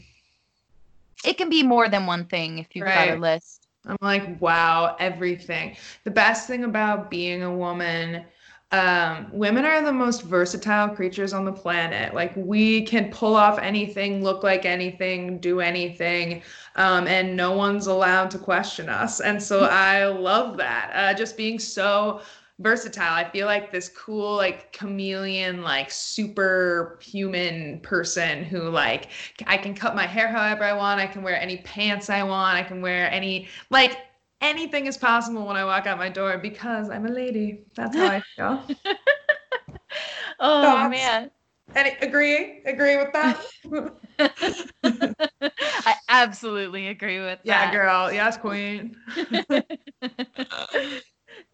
It 1.25 1.39
can 1.39 1.49
be 1.49 1.63
more 1.63 1.89
than 1.89 2.07
one 2.07 2.27
thing 2.27 2.59
if 2.59 2.75
you've 2.75 2.93
got 2.93 3.09
a 3.09 3.15
list. 3.15 3.69
I'm 3.87 3.97
like, 4.01 4.41
wow, 4.41 4.97
everything. 5.01 5.77
The 6.05 6.11
best 6.11 6.47
thing 6.47 6.65
about 6.65 7.11
being 7.11 7.43
a 7.43 7.55
woman, 7.55 8.25
um, 8.73 9.29
women 9.33 9.65
are 9.65 9.83
the 9.83 9.93
most 9.93 10.23
versatile 10.23 10.89
creatures 10.91 11.33
on 11.33 11.45
the 11.45 11.53
planet. 11.53 12.15
Like, 12.15 12.33
we 12.37 12.83
can 12.83 13.11
pull 13.11 13.37
off 13.37 13.59
anything, 13.59 14.23
look 14.23 14.43
like 14.43 14.65
anything, 14.65 15.39
do 15.39 15.61
anything, 15.61 16.43
um, 16.77 17.07
and 17.07 17.37
no 17.37 17.53
one's 17.53 17.87
allowed 17.87 18.31
to 18.33 18.39
question 18.39 18.89
us. 18.89 19.21
And 19.21 19.43
so 19.43 19.65
I 19.71 20.07
love 20.07 20.57
that. 20.59 20.93
Uh, 20.95 21.15
just 21.19 21.37
being 21.37 21.59
so 21.59 22.21
versatile. 22.63 23.13
I 23.13 23.29
feel 23.31 23.47
like 23.47 23.71
this 23.73 23.89
cool, 23.91 24.37
like 24.37 24.73
chameleon, 24.73 25.63
like 25.63 25.91
superhuman 25.91 27.81
person 27.81 28.45
who, 28.45 28.69
like, 28.71 29.09
I 29.47 29.57
can 29.59 29.75
cut 29.75 29.95
my 29.95 30.07
hair 30.07 30.29
however 30.29 30.65
I 30.65 30.73
want. 30.75 31.01
I 31.01 31.07
can 31.07 31.23
wear 31.23 31.41
any 31.41 31.59
pants 31.59 32.11
I 32.11 32.23
want. 32.23 32.57
I 32.57 32.63
can 32.63 32.81
wear 32.83 33.11
any, 33.11 33.49
like, 33.71 33.99
anything 34.41 34.87
is 34.87 34.97
possible 34.97 35.47
when 35.47 35.57
I 35.57 35.65
walk 35.65 35.87
out 35.87 35.99
my 35.99 36.09
door 36.09 36.39
because 36.39 36.91
I'm 36.91 37.07
a 37.07 37.11
lady. 37.11 37.65
That's 37.75 37.97
how 37.97 38.07
I 38.09 38.23
feel. 38.37 38.69
Oh 40.41 40.63
Thoughts? 40.63 40.91
man. 40.91 41.31
Any, 41.75 41.91
agree? 42.03 42.63
Agree 42.67 42.97
with 42.97 43.13
that? 43.13 43.45
I 45.87 45.97
absolutely 46.09 46.89
agree 46.89 47.21
with 47.21 47.41
that. 47.47 47.47
yeah, 47.47 47.73
girl. 47.73 48.13
Yes, 48.13 48.37
queen. 48.37 48.97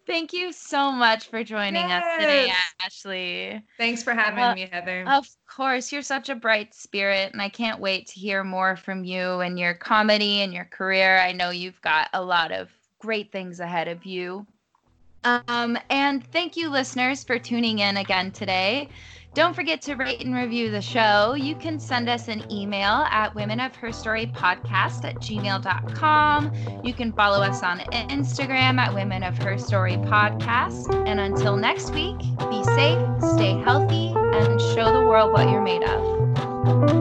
Thank 0.09 0.33
you 0.33 0.51
so 0.51 0.91
much 0.91 1.27
for 1.27 1.43
joining 1.43 1.85
us 1.91 2.03
today, 2.19 2.51
Ashley. 2.81 3.61
Thanks 3.77 4.01
for 4.01 4.15
having 4.15 4.43
Uh, 4.43 4.55
me, 4.55 4.67
Heather. 4.71 5.05
Of 5.07 5.27
course, 5.47 5.91
you're 5.91 6.01
such 6.01 6.29
a 6.29 6.35
bright 6.35 6.73
spirit, 6.73 7.31
and 7.31 7.39
I 7.39 7.49
can't 7.49 7.79
wait 7.79 8.07
to 8.07 8.19
hear 8.19 8.43
more 8.43 8.75
from 8.75 9.03
you 9.03 9.41
and 9.41 9.59
your 9.59 9.75
comedy 9.75 10.41
and 10.41 10.51
your 10.51 10.65
career. 10.65 11.19
I 11.19 11.31
know 11.31 11.51
you've 11.51 11.79
got 11.81 12.09
a 12.13 12.23
lot 12.23 12.51
of 12.51 12.71
great 12.97 13.31
things 13.31 13.59
ahead 13.59 13.87
of 13.87 14.03
you. 14.03 14.47
Um, 15.23 15.77
and 15.89 16.25
thank 16.31 16.55
you, 16.55 16.69
listeners, 16.69 17.23
for 17.23 17.37
tuning 17.37 17.79
in 17.79 17.97
again 17.97 18.31
today. 18.31 18.89
Don't 19.35 19.53
forget 19.53 19.81
to 19.83 19.95
rate 19.95 20.25
and 20.25 20.33
review 20.33 20.71
the 20.71 20.81
show. 20.81 21.35
You 21.35 21.55
can 21.55 21.79
send 21.79 22.09
us 22.09 22.27
an 22.27 22.51
email 22.51 23.05
at 23.11 23.33
women 23.35 23.59
of 23.59 23.75
her 23.75 23.91
story 23.91 24.25
podcast 24.25 25.05
at 25.05 25.15
gmail.com. 25.17 26.83
You 26.83 26.93
can 26.93 27.13
follow 27.13 27.41
us 27.43 27.61
on 27.61 27.79
Instagram 27.91 28.79
at 28.79 28.93
women 28.93 29.21
of 29.23 29.37
her 29.43 29.57
story 29.59 29.97
podcast. 29.97 31.07
And 31.07 31.19
until 31.19 31.57
next 31.57 31.93
week, 31.93 32.17
be 32.49 32.63
safe, 32.63 32.99
stay 33.35 33.53
healthy, 33.63 34.13
and 34.15 34.59
show 34.59 34.91
the 34.91 35.05
world 35.07 35.31
what 35.31 35.49
you're 35.49 35.61
made 35.61 35.83
of. 35.83 36.98